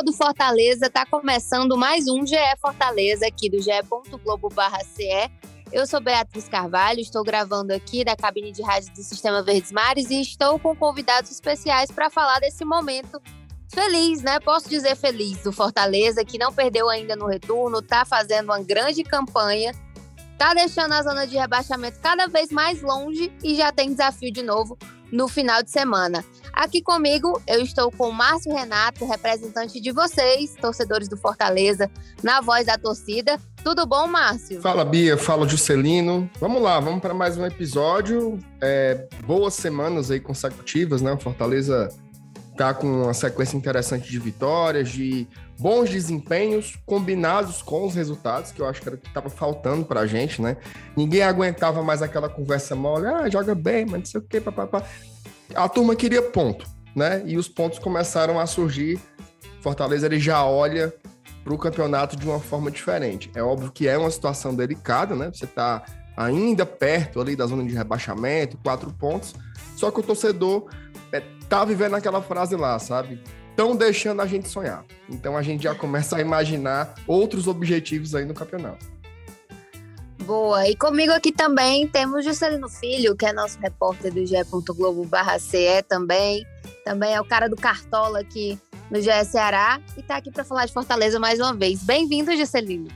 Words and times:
torcedor 0.00 0.04
do 0.04 0.12
Fortaleza, 0.12 0.86
está 0.86 1.06
começando 1.06 1.76
mais 1.76 2.08
um 2.08 2.26
GE 2.26 2.36
Fortaleza 2.60 3.26
aqui 3.26 3.48
do 3.50 3.60
ge.globo.ce. 3.60 5.30
Eu 5.72 5.86
sou 5.86 6.00
Beatriz 6.00 6.48
Carvalho, 6.48 7.00
estou 7.00 7.22
gravando 7.22 7.72
aqui 7.72 8.04
da 8.04 8.16
cabine 8.16 8.50
de 8.50 8.62
rádio 8.62 8.92
do 8.92 9.02
Sistema 9.02 9.42
Verdes 9.42 9.70
Mares 9.70 10.10
e 10.10 10.20
estou 10.20 10.58
com 10.58 10.74
convidados 10.74 11.30
especiais 11.30 11.90
para 11.90 12.10
falar 12.10 12.40
desse 12.40 12.64
momento 12.64 13.20
feliz, 13.72 14.22
né? 14.22 14.40
Posso 14.40 14.68
dizer 14.68 14.96
feliz 14.96 15.42
do 15.42 15.52
Fortaleza, 15.52 16.24
que 16.24 16.38
não 16.38 16.52
perdeu 16.52 16.88
ainda 16.88 17.14
no 17.14 17.26
retorno, 17.26 17.78
está 17.78 18.04
fazendo 18.04 18.46
uma 18.46 18.62
grande 18.62 19.04
campanha, 19.04 19.72
está 20.32 20.52
deixando 20.54 20.92
a 20.92 21.02
zona 21.02 21.26
de 21.26 21.36
rebaixamento 21.36 22.00
cada 22.00 22.26
vez 22.26 22.50
mais 22.50 22.82
longe 22.82 23.32
e 23.44 23.54
já 23.54 23.70
tem 23.70 23.90
desafio 23.90 24.32
de 24.32 24.42
novo 24.42 24.76
no 25.12 25.28
final 25.28 25.62
de 25.62 25.70
semana. 25.70 26.24
Aqui 26.52 26.82
comigo 26.82 27.40
eu 27.46 27.60
estou 27.60 27.90
com 27.90 28.08
o 28.08 28.12
Márcio 28.12 28.52
Renato, 28.52 29.06
representante 29.06 29.80
de 29.80 29.92
vocês, 29.92 30.54
torcedores 30.60 31.08
do 31.08 31.16
Fortaleza, 31.16 31.90
na 32.22 32.40
voz 32.40 32.66
da 32.66 32.76
torcida. 32.76 33.38
Tudo 33.62 33.86
bom, 33.86 34.06
Márcio? 34.06 34.60
Fala, 34.60 34.84
Bia. 34.84 35.16
Fala, 35.16 35.48
Juscelino. 35.48 36.30
Vamos 36.40 36.62
lá, 36.62 36.80
vamos 36.80 37.00
para 37.00 37.14
mais 37.14 37.36
um 37.36 37.44
episódio. 37.44 38.38
É, 38.60 39.06
boas 39.26 39.54
semanas 39.54 40.10
aí 40.10 40.20
consecutivas, 40.20 41.02
né? 41.02 41.12
O 41.12 41.18
Fortaleza 41.18 41.88
tá 42.56 42.74
com 42.74 43.04
uma 43.04 43.14
sequência 43.14 43.56
interessante 43.56 44.10
de 44.10 44.18
vitórias, 44.18 44.90
de 44.90 45.26
bons 45.58 45.88
desempenhos 45.88 46.78
combinados 46.84 47.62
com 47.62 47.86
os 47.86 47.94
resultados, 47.94 48.52
que 48.52 48.60
eu 48.60 48.66
acho 48.66 48.80
que 48.80 48.88
era 48.88 48.96
o 48.96 48.98
que 48.98 49.08
estava 49.08 49.30
faltando 49.30 49.84
para 49.84 50.00
a 50.00 50.06
gente, 50.06 50.42
né? 50.42 50.56
Ninguém 50.96 51.22
aguentava 51.22 51.82
mais 51.82 52.02
aquela 52.02 52.28
conversa 52.28 52.74
mole, 52.74 53.06
ah, 53.06 53.28
joga 53.30 53.54
bem, 53.54 53.84
mas 53.84 53.98
não 54.00 54.06
sei 54.06 54.20
o 54.20 54.24
quê, 54.24 54.40
papapá. 54.40 54.82
A 55.54 55.68
turma 55.68 55.96
queria 55.96 56.22
ponto, 56.22 56.66
né? 56.94 57.22
E 57.26 57.36
os 57.36 57.48
pontos 57.48 57.78
começaram 57.78 58.38
a 58.38 58.46
surgir. 58.46 59.00
Fortaleza 59.60 60.06
ele 60.06 60.18
já 60.18 60.44
olha 60.44 60.94
para 61.44 61.54
o 61.54 61.58
campeonato 61.58 62.16
de 62.16 62.26
uma 62.26 62.40
forma 62.40 62.70
diferente. 62.70 63.30
É 63.34 63.42
óbvio 63.42 63.70
que 63.70 63.88
é 63.88 63.96
uma 63.96 64.10
situação 64.10 64.54
delicada, 64.54 65.14
né? 65.14 65.30
Você 65.32 65.44
está 65.44 65.84
ainda 66.16 66.66
perto 66.66 67.20
ali 67.20 67.34
da 67.34 67.46
zona 67.46 67.64
de 67.64 67.74
rebaixamento, 67.74 68.58
quatro 68.58 68.92
pontos. 68.92 69.34
Só 69.76 69.90
que 69.90 70.00
o 70.00 70.02
torcedor 70.02 70.68
é, 71.12 71.22
tá 71.48 71.64
vivendo 71.64 71.94
aquela 71.94 72.22
frase 72.22 72.56
lá, 72.56 72.78
sabe? 72.78 73.22
Estão 73.50 73.74
deixando 73.74 74.22
a 74.22 74.26
gente 74.26 74.48
sonhar. 74.48 74.84
Então 75.08 75.36
a 75.36 75.42
gente 75.42 75.64
já 75.64 75.74
começa 75.74 76.16
a 76.16 76.20
imaginar 76.20 76.94
outros 77.06 77.46
objetivos 77.46 78.14
aí 78.14 78.24
no 78.24 78.34
campeonato. 78.34 78.99
Boa. 80.24 80.68
E 80.68 80.76
comigo 80.76 81.12
aqui 81.12 81.32
também 81.32 81.86
temos 81.88 82.24
Juscelino 82.24 82.68
Filho, 82.68 83.16
que 83.16 83.26
é 83.26 83.32
nosso 83.32 83.58
repórter 83.58 84.12
do 84.12 84.24
ge.globo 84.24 85.08
CE 85.38 85.82
também. 85.88 86.46
Também 86.84 87.14
é 87.14 87.20
o 87.20 87.24
cara 87.24 87.48
do 87.48 87.56
Cartola 87.56 88.20
aqui 88.20 88.58
no 88.90 89.00
GE 89.00 89.24
Ceará 89.24 89.80
e 89.96 90.00
está 90.00 90.16
aqui 90.16 90.30
para 90.30 90.44
falar 90.44 90.66
de 90.66 90.72
Fortaleza 90.72 91.18
mais 91.18 91.38
uma 91.38 91.54
vez. 91.54 91.82
Bem-vindo, 91.82 92.36
Juscelino. 92.36 92.88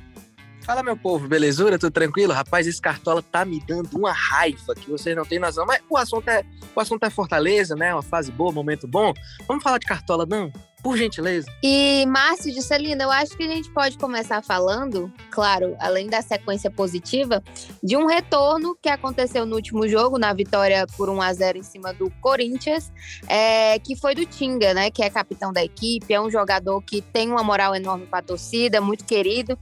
Fala, 0.64 0.82
meu 0.82 0.96
povo, 0.96 1.28
belezura? 1.28 1.78
Tudo 1.78 1.92
tranquilo? 1.92 2.32
Rapaz, 2.32 2.66
esse 2.66 2.80
Cartola 2.80 3.22
tá 3.22 3.44
me 3.44 3.60
dando 3.60 3.98
uma 3.98 4.12
raiva 4.12 4.74
que 4.74 4.90
vocês 4.90 5.14
não 5.14 5.24
têm 5.24 5.38
noção. 5.38 5.66
Mas 5.66 5.82
o 5.90 5.96
assunto 5.96 6.28
é, 6.28 6.42
o 6.74 6.80
assunto 6.80 7.04
é 7.04 7.10
Fortaleza, 7.10 7.76
né? 7.76 7.92
Uma 7.92 8.02
fase 8.02 8.32
boa, 8.32 8.50
momento 8.50 8.88
bom. 8.88 9.12
Vamos 9.46 9.62
falar 9.62 9.76
de 9.78 9.86
Cartola, 9.86 10.24
não? 10.24 10.50
Por 10.84 10.98
gentileza. 10.98 11.48
E, 11.62 12.04
Márcio 12.06 12.52
de 12.52 12.60
Celina, 12.60 13.04
eu 13.04 13.10
acho 13.10 13.34
que 13.38 13.42
a 13.42 13.48
gente 13.48 13.70
pode 13.70 13.96
começar 13.96 14.42
falando, 14.42 15.10
claro, 15.30 15.74
além 15.80 16.08
da 16.08 16.20
sequência 16.20 16.70
positiva, 16.70 17.42
de 17.82 17.96
um 17.96 18.04
retorno 18.04 18.76
que 18.82 18.90
aconteceu 18.90 19.46
no 19.46 19.56
último 19.56 19.88
jogo, 19.88 20.18
na 20.18 20.34
vitória 20.34 20.86
por 20.94 21.08
1 21.08 21.22
a 21.22 21.32
0 21.32 21.58
em 21.58 21.62
cima 21.62 21.94
do 21.94 22.10
Corinthians, 22.20 22.92
é, 23.26 23.78
que 23.78 23.96
foi 23.96 24.14
do 24.14 24.26
Tinga, 24.26 24.74
né? 24.74 24.90
Que 24.90 25.02
é 25.02 25.08
capitão 25.08 25.54
da 25.54 25.64
equipe, 25.64 26.12
é 26.12 26.20
um 26.20 26.30
jogador 26.30 26.82
que 26.82 27.00
tem 27.00 27.30
uma 27.30 27.42
moral 27.42 27.74
enorme 27.74 28.04
para 28.04 28.18
a 28.18 28.22
torcida, 28.22 28.78
muito 28.78 29.06
querido 29.06 29.58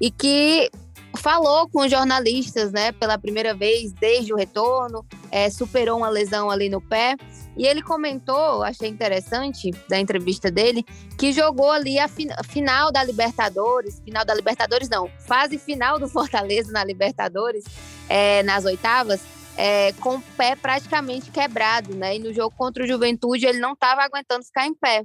e 0.00 0.10
que 0.10 0.70
falou 1.18 1.68
com 1.68 1.88
jornalistas, 1.88 2.72
né, 2.72 2.92
pela 2.92 3.18
primeira 3.18 3.54
vez 3.54 3.92
desde 3.92 4.32
o 4.32 4.36
retorno, 4.36 5.04
é, 5.30 5.50
superou 5.50 5.98
uma 5.98 6.08
lesão 6.08 6.50
ali 6.50 6.68
no 6.68 6.80
pé. 6.80 7.16
E 7.56 7.66
ele 7.66 7.82
comentou, 7.82 8.62
achei 8.62 8.88
interessante 8.88 9.70
da 9.86 9.98
entrevista 9.98 10.50
dele, 10.50 10.84
que 11.18 11.32
jogou 11.32 11.70
ali 11.70 11.98
a, 11.98 12.08
fi 12.08 12.26
final 12.44 12.90
da 12.90 13.04
Libertadores, 13.04 14.00
final 14.00 14.24
da 14.24 14.34
Libertadores 14.34 14.88
não, 14.88 15.08
fase 15.26 15.58
final 15.58 15.98
do 15.98 16.08
Fortaleza 16.10 16.72
na 16.72 16.82
Libertadores, 16.82 17.64
é, 18.08 18.42
nas 18.42 18.64
oitavas, 18.64 19.20
é, 19.56 19.92
com 19.94 20.16
o 20.16 20.22
pé 20.36 20.56
praticamente 20.56 21.30
quebrado, 21.30 21.94
né? 21.94 22.16
E 22.16 22.18
no 22.18 22.32
jogo 22.32 22.54
contra 22.56 22.84
o 22.84 22.86
Juventude 22.86 23.46
ele 23.46 23.60
não 23.60 23.74
estava 23.74 24.02
aguentando 24.02 24.44
ficar 24.44 24.66
em 24.66 24.74
pé. 24.74 25.04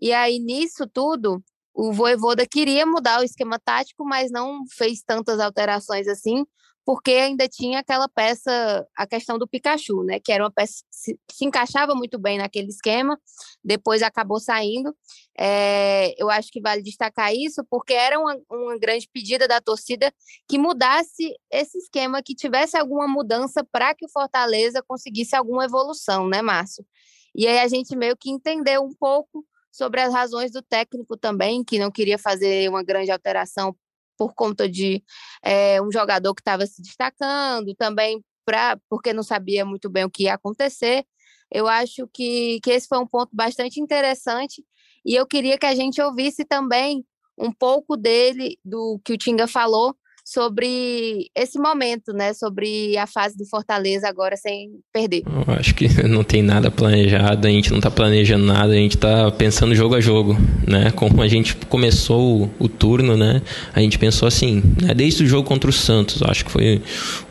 E 0.00 0.12
aí 0.12 0.38
nisso 0.38 0.86
tudo, 0.86 1.42
o 1.76 1.92
Voivoda 1.92 2.46
queria 2.46 2.86
mudar 2.86 3.20
o 3.20 3.24
esquema 3.24 3.58
tático, 3.58 4.02
mas 4.02 4.30
não 4.30 4.64
fez 4.78 5.02
tantas 5.02 5.38
alterações 5.38 6.08
assim, 6.08 6.42
porque 6.86 7.10
ainda 7.10 7.46
tinha 7.46 7.80
aquela 7.80 8.08
peça, 8.08 8.86
a 8.96 9.06
questão 9.06 9.38
do 9.38 9.46
Pikachu, 9.46 10.02
né? 10.02 10.18
Que 10.18 10.32
era 10.32 10.42
uma 10.42 10.50
peça 10.50 10.82
que 11.28 11.34
se, 11.34 11.44
encaixava 11.44 11.94
muito 11.94 12.18
bem 12.18 12.38
naquele 12.38 12.68
esquema, 12.68 13.20
depois 13.62 14.02
acabou 14.02 14.40
saindo. 14.40 14.96
É, 15.38 16.14
eu 16.16 16.30
acho 16.30 16.48
que 16.50 16.62
vale 16.62 16.82
destacar 16.82 17.34
isso, 17.34 17.62
porque 17.68 17.92
era 17.92 18.18
uma, 18.18 18.38
uma 18.50 18.78
grande 18.78 19.06
pedida 19.12 19.46
da 19.46 19.60
torcida 19.60 20.10
que 20.48 20.58
mudasse 20.58 21.34
esse 21.50 21.76
esquema, 21.76 22.22
que 22.22 22.34
tivesse 22.34 22.78
alguma 22.78 23.06
mudança 23.06 23.62
para 23.70 23.94
que 23.94 24.06
o 24.06 24.10
Fortaleza 24.10 24.82
conseguisse 24.86 25.36
alguma 25.36 25.66
evolução, 25.66 26.26
né, 26.26 26.40
Márcio? 26.40 26.86
E 27.34 27.46
aí 27.46 27.58
a 27.58 27.68
gente 27.68 27.94
meio 27.94 28.16
que 28.16 28.30
entendeu 28.30 28.82
um 28.82 28.94
pouco 28.94 29.44
sobre 29.76 30.00
as 30.00 30.12
razões 30.12 30.50
do 30.50 30.62
técnico 30.62 31.18
também, 31.18 31.62
que 31.62 31.78
não 31.78 31.90
queria 31.90 32.18
fazer 32.18 32.68
uma 32.70 32.82
grande 32.82 33.10
alteração 33.10 33.76
por 34.16 34.34
conta 34.34 34.66
de 34.66 35.04
é, 35.44 35.80
um 35.82 35.92
jogador 35.92 36.34
que 36.34 36.40
estava 36.40 36.66
se 36.66 36.80
destacando, 36.80 37.74
também 37.74 38.24
pra, 38.46 38.78
porque 38.88 39.12
não 39.12 39.22
sabia 39.22 39.66
muito 39.66 39.90
bem 39.90 40.04
o 40.04 40.10
que 40.10 40.24
ia 40.24 40.34
acontecer. 40.34 41.04
Eu 41.52 41.68
acho 41.68 42.08
que, 42.12 42.58
que 42.62 42.70
esse 42.70 42.88
foi 42.88 42.98
um 42.98 43.06
ponto 43.06 43.28
bastante 43.34 43.78
interessante 43.78 44.64
e 45.04 45.14
eu 45.14 45.26
queria 45.26 45.58
que 45.58 45.66
a 45.66 45.74
gente 45.74 46.00
ouvisse 46.00 46.44
também 46.44 47.04
um 47.36 47.52
pouco 47.52 47.98
dele, 47.98 48.58
do 48.64 48.98
que 49.04 49.12
o 49.12 49.18
Tinga 49.18 49.46
falou, 49.46 49.94
sobre 50.26 51.30
esse 51.36 51.56
momento, 51.56 52.12
né? 52.12 52.34
Sobre 52.34 52.98
a 52.98 53.06
fase 53.06 53.36
do 53.38 53.46
Fortaleza 53.46 54.08
agora 54.08 54.36
sem 54.36 54.70
perder. 54.92 55.22
Eu 55.24 55.54
acho 55.54 55.72
que 55.72 55.86
não 56.02 56.24
tem 56.24 56.42
nada 56.42 56.68
planejado, 56.68 57.46
a 57.46 57.50
gente 57.50 57.70
não 57.70 57.78
está 57.78 57.92
planejando 57.92 58.44
nada, 58.44 58.72
a 58.72 58.76
gente 58.76 58.96
está 58.96 59.30
pensando 59.30 59.72
jogo 59.72 59.94
a 59.94 60.00
jogo, 60.00 60.36
né? 60.66 60.90
Como 60.90 61.22
a 61.22 61.28
gente 61.28 61.54
começou 61.68 62.42
o, 62.42 62.50
o 62.58 62.68
turno, 62.68 63.16
né? 63.16 63.40
A 63.72 63.80
gente 63.80 64.00
pensou 64.00 64.26
assim, 64.26 64.64
né? 64.82 64.92
desde 64.94 65.22
o 65.22 65.26
jogo 65.28 65.46
contra 65.46 65.70
o 65.70 65.72
Santos, 65.72 66.20
acho 66.22 66.44
que 66.44 66.50
foi 66.50 66.82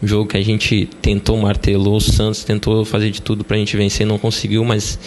um 0.02 0.08
jogo 0.08 0.30
que 0.30 0.38
a 0.38 0.42
gente 0.42 0.88
tentou 1.02 1.36
martelou 1.38 1.98
o 1.98 2.02
Santos, 2.02 2.46
tentou 2.46 2.86
fazer 2.86 3.12
de 3.12 3.22
tudo 3.22 3.44
para 3.44 3.58
a 3.58 3.60
gente 3.60 3.76
vencer, 3.76 4.08
não 4.08 4.18
conseguiu, 4.18 4.64
mas 4.64 4.98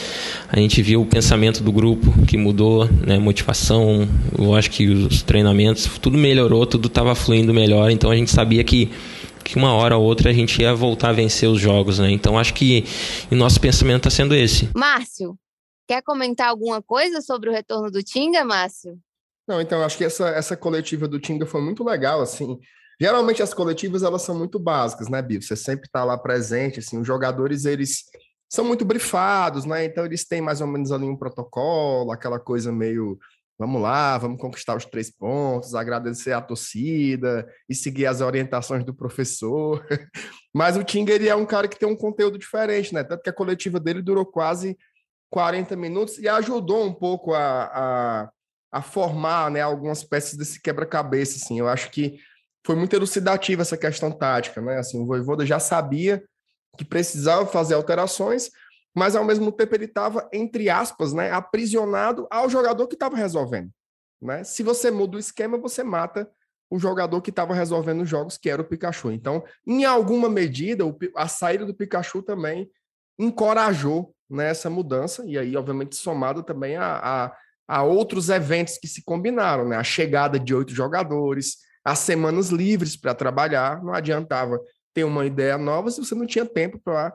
a 0.51 0.59
gente 0.59 0.83
viu 0.83 1.01
o 1.01 1.07
pensamento 1.07 1.63
do 1.63 1.73
grupo 1.73 2.13
que 2.27 2.37
mudou, 2.37 2.87
né? 3.07 3.19
Motivação, 3.19 4.07
eu 4.39 4.55
acho 4.55 4.71
que 4.71 4.87
os 4.87 5.23
treinamentos, 5.23 5.89
tudo 6.03 6.19
melhorou, 6.19 6.67
tudo 6.67 6.89
estava 6.89 7.15
fluindo 7.15 7.55
melhor 7.55 7.78
melhor, 7.79 7.91
então 7.91 8.11
a 8.11 8.17
gente 8.17 8.31
sabia 8.31 8.63
que 8.65 8.91
que 9.45 9.57
uma 9.57 9.73
hora 9.73 9.97
ou 9.97 10.05
outra 10.05 10.29
a 10.29 10.33
gente 10.33 10.61
ia 10.61 10.75
voltar 10.75 11.09
a 11.09 11.13
vencer 11.13 11.49
os 11.49 11.59
jogos, 11.59 11.99
né? 11.99 12.11
Então 12.11 12.39
acho 12.39 12.53
que 12.53 12.85
o 13.31 13.35
nosso 13.35 13.59
pensamento 13.59 14.07
está 14.07 14.11
sendo 14.11 14.35
esse. 14.35 14.69
Márcio, 14.77 15.39
quer 15.87 16.03
comentar 16.03 16.49
alguma 16.49 16.83
coisa 16.83 17.23
sobre 17.23 17.49
o 17.49 17.53
retorno 17.53 17.91
do 17.91 18.03
Tinga, 18.03 18.45
Márcio? 18.45 18.99
Não, 19.49 19.59
então 19.59 19.83
acho 19.83 19.97
que 19.97 20.05
essa, 20.05 20.29
essa 20.29 20.55
coletiva 20.55 21.09
do 21.09 21.19
Tinga 21.19 21.47
foi 21.47 21.63
muito 21.63 21.83
legal, 21.83 22.21
assim. 22.21 22.59
Geralmente 23.01 23.43
as 23.43 23.55
coletivas 23.55 24.03
elas 24.03 24.21
são 24.21 24.37
muito 24.37 24.59
básicas, 24.59 25.09
né, 25.09 25.23
Bill? 25.23 25.41
Você 25.41 25.57
sempre 25.57 25.87
está 25.87 26.05
lá 26.05 26.19
presente, 26.19 26.81
assim, 26.81 27.01
os 27.01 27.07
jogadores 27.07 27.65
eles 27.65 28.05
são 28.51 28.67
muito 28.67 28.85
brifados, 28.85 29.65
né? 29.65 29.87
Então 29.87 30.05
eles 30.05 30.27
têm 30.27 30.43
mais 30.43 30.61
ou 30.61 30.67
menos 30.67 30.93
ali 30.93 31.07
um 31.07 31.17
protocolo, 31.17 32.13
aquela 32.13 32.39
coisa 32.39 32.71
meio 32.71 33.19
vamos 33.59 33.83
lá, 33.83 34.17
vamos 34.17 34.41
conquistar 34.41 34.77
os 34.77 34.85
três 34.85 35.11
pontos, 35.11 35.75
agradecer 35.75 36.33
a 36.33 36.41
torcida 36.41 37.47
e 37.69 37.75
seguir 37.75 38.07
as 38.07 38.21
orientações 38.21 38.85
do 38.85 38.95
professor. 38.95 39.85
Mas 40.55 40.77
o 40.77 40.85
Tinga 40.85 41.13
ele 41.13 41.29
é 41.29 41.35
um 41.35 41.45
cara 41.45 41.67
que 41.67 41.79
tem 41.79 41.89
um 41.89 41.97
conteúdo 41.97 42.39
diferente, 42.39 42.95
né? 42.95 43.03
Tanto 43.03 43.23
que 43.23 43.31
a 43.31 43.33
coletiva 43.33 43.81
dele 43.81 44.01
durou 44.01 44.25
quase 44.25 44.79
40 45.31 45.77
minutos 45.77 46.19
e 46.19 46.29
ajudou 46.29 46.85
um 46.85 46.93
pouco 46.93 47.35
a, 47.35 47.65
a, 47.65 48.31
a 48.73 48.83
formar 48.83 49.51
né, 49.51 49.61
algumas 49.61 50.05
peças 50.05 50.39
desse 50.39 50.61
quebra-cabeça. 50.63 51.37
Assim. 51.37 51.59
Eu 51.59 51.69
acho 51.69 51.91
que 51.91 52.19
foi 52.65 52.77
muito 52.77 52.95
elucidativa 52.95 53.63
essa 53.63 53.77
questão 53.77 54.11
tática. 54.11 54.61
Né? 54.61 54.79
Assim, 54.79 55.01
o 55.01 55.07
Voivoda 55.07 55.45
já 55.45 55.59
sabia 55.59 56.23
que 56.77 56.85
precisava 56.85 57.45
fazer 57.45 57.75
alterações, 57.75 58.51
mas 58.95 59.15
ao 59.15 59.25
mesmo 59.25 59.53
tempo 59.53 59.75
ele 59.75 59.85
estava, 59.85 60.29
entre 60.33 60.69
aspas, 60.69 61.13
né, 61.13 61.31
aprisionado 61.31 62.27
ao 62.31 62.49
jogador 62.49 62.87
que 62.87 62.95
estava 62.95 63.17
resolvendo. 63.17 63.71
Né? 64.21 64.43
Se 64.45 64.63
você 64.63 64.91
muda 64.91 65.17
o 65.17 65.21
esquema, 65.21 65.59
você 65.59 65.83
mata 65.83 66.29
o 66.71 66.79
jogador 66.79 67.23
que 67.23 67.31
estava 67.31 67.55
resolvendo 67.55 68.03
os 68.03 68.09
jogos, 68.09 68.37
que 68.37 68.51
era 68.51 68.61
o 68.61 68.65
Pikachu. 68.65 69.11
Então, 69.11 69.43
em 69.67 69.85
alguma 69.85 70.29
medida, 70.29 70.85
a 71.17 71.27
saída 71.29 71.65
do 71.65 71.75
Pikachu 71.75 72.23
também 72.23 72.71
encorajou 73.19 74.15
né, 74.31 74.53
mudança, 74.71 75.25
e 75.27 75.39
aí, 75.39 75.57
obviamente, 75.57 75.97
somado 75.97 76.43
também 76.43 76.77
a, 76.77 76.99
a, 77.03 77.37
a 77.67 77.83
outros 77.83 78.29
eventos 78.29 78.77
que 78.77 78.87
se 78.87 79.03
combinaram, 79.03 79.67
né? 79.67 79.77
A 79.77 79.83
chegada 79.83 80.39
de 80.39 80.55
oito 80.55 80.75
jogadores, 80.75 81.57
as 81.83 82.01
semanas 82.01 82.51
livres 82.51 82.97
para 82.97 83.15
trabalhar, 83.15 83.83
não 83.83 83.95
adiantava 83.95 84.61
ter 84.93 85.05
uma 85.05 85.25
ideia 85.25 85.57
nova 85.57 85.91
se 85.91 85.99
você 85.99 86.15
não 86.15 86.27
tinha 86.27 86.45
tempo 86.45 86.79
para 86.79 87.15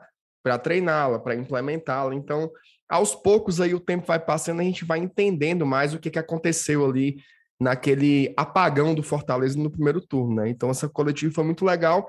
treiná-la, 0.58 1.18
para 1.18 1.34
implementá-la. 1.34 2.14
Então, 2.14 2.50
aos 2.88 3.14
poucos 3.14 3.60
aí 3.60 3.74
o 3.74 3.80
tempo 3.80 4.06
vai 4.06 4.18
passando, 4.18 4.60
a 4.60 4.64
gente 4.64 4.84
vai 4.84 4.98
entendendo 4.98 5.64
mais 5.64 5.94
o 5.94 5.98
que, 5.98 6.10
que 6.10 6.18
aconteceu 6.18 6.84
ali 6.84 7.16
naquele 7.60 8.32
apagão 8.36 8.94
do 8.94 9.02
Fortaleza 9.02 9.58
no 9.58 9.70
primeiro 9.70 10.00
turno, 10.00 10.36
né? 10.36 10.48
Então, 10.48 10.70
essa 10.70 10.88
coletiva 10.88 11.32
foi 11.32 11.44
muito 11.44 11.64
legal, 11.64 12.08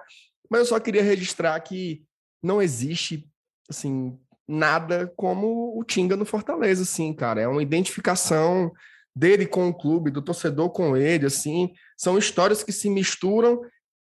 mas 0.49 0.59
eu 0.59 0.65
só 0.65 0.79
queria 0.79 1.03
registrar 1.03 1.59
que 1.61 2.03
não 2.43 2.61
existe, 2.61 3.27
assim, 3.69 4.17
nada 4.47 5.11
como 5.15 5.77
o 5.79 5.83
Tinga 5.83 6.15
no 6.15 6.25
Fortaleza, 6.25 6.83
assim, 6.83 7.13
cara. 7.13 7.41
É 7.41 7.47
uma 7.47 7.63
identificação 7.63 8.71
dele 9.15 9.45
com 9.45 9.69
o 9.69 9.73
clube, 9.73 10.11
do 10.11 10.21
torcedor 10.21 10.69
com 10.69 10.95
ele, 10.97 11.25
assim. 11.25 11.73
São 11.97 12.17
histórias 12.17 12.63
que 12.63 12.71
se 12.71 12.89
misturam 12.89 13.61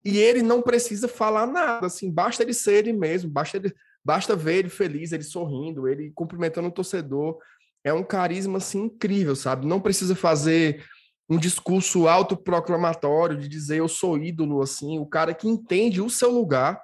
e 0.04 0.18
ele 0.18 0.42
não 0.42 0.62
precisa 0.62 1.08
falar 1.08 1.46
nada, 1.46 1.88
assim. 1.88 2.12
Basta 2.12 2.44
ele 2.44 2.54
ser 2.54 2.74
ele 2.80 2.94
mesmo, 2.94 3.30
basta, 3.30 3.58
ele, 3.58 3.74
basta 4.06 4.36
ver 4.36 4.58
ele 4.58 4.70
feliz, 4.70 5.12
ele 5.12 5.24
sorrindo, 5.24 5.88
ele 5.88 6.12
cumprimentando 6.14 6.68
o 6.68 6.72
torcedor. 6.72 7.40
É 7.84 7.92
um 7.92 8.04
carisma, 8.04 8.60
assim, 8.60 8.84
incrível, 8.84 9.36
sabe? 9.36 9.68
Não 9.68 9.82
precisa 9.82 10.16
fazer 10.16 10.86
um 11.28 11.38
discurso 11.38 12.08
autoproclamatório 12.08 13.38
de 13.38 13.48
dizer 13.48 13.78
eu 13.78 13.88
sou 13.88 14.18
ídolo, 14.18 14.62
assim. 14.62 15.00
O 15.00 15.06
cara 15.06 15.34
que 15.34 15.48
entende 15.48 16.02
o 16.02 16.10
seu 16.10 16.32
lugar 16.32 16.80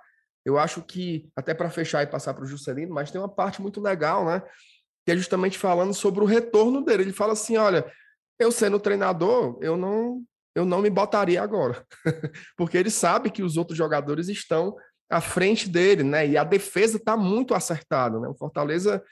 eu 0.46 0.58
acho 0.58 0.82
que, 0.82 1.30
até 1.36 1.54
para 1.54 1.70
fechar 1.70 2.04
e 2.04 2.08
passar 2.08 2.34
para 2.34 2.44
o 2.44 2.48
Juscelino, 2.48 2.94
mas 2.94 3.12
tem 3.12 3.22
uma 3.22 3.30
parte 3.30 3.62
muito 3.62 3.80
legal, 3.80 4.26
né? 4.26 4.42
Que 5.06 5.12
é 5.12 5.18
justamente 5.18 5.58
falando 5.58 5.94
sobre 5.94 6.22
o 6.22 6.28
retorno 6.28 6.84
dele. 6.84 7.04
Ele 7.04 7.14
fala 7.14 7.34
assim: 7.34 7.58
olha, 7.58 7.86
eu 8.40 8.52
sendo 8.52 8.80
treinador, 8.80 9.58
eu 9.62 9.78
não, 9.78 10.24
eu 10.56 10.66
não 10.66 10.82
me 10.82 10.90
botaria 10.90 11.42
agora. 11.42 11.86
Porque 12.58 12.78
ele 12.78 12.90
sabe 12.90 13.30
que 13.30 13.44
os 13.44 13.56
outros 13.56 13.78
jogadores 13.78 14.30
estão 14.30 14.76
à 15.12 15.22
frente 15.22 15.69
dele, 15.69 16.04
né? 16.04 16.28
E 16.28 16.38
a 16.38 16.44
defesa 16.44 16.98
está 16.98 17.18
muito 17.18 17.54
acertada, 17.54 18.19
né? 18.19 18.28
O 18.28 18.36
Fortaleza 18.36 19.04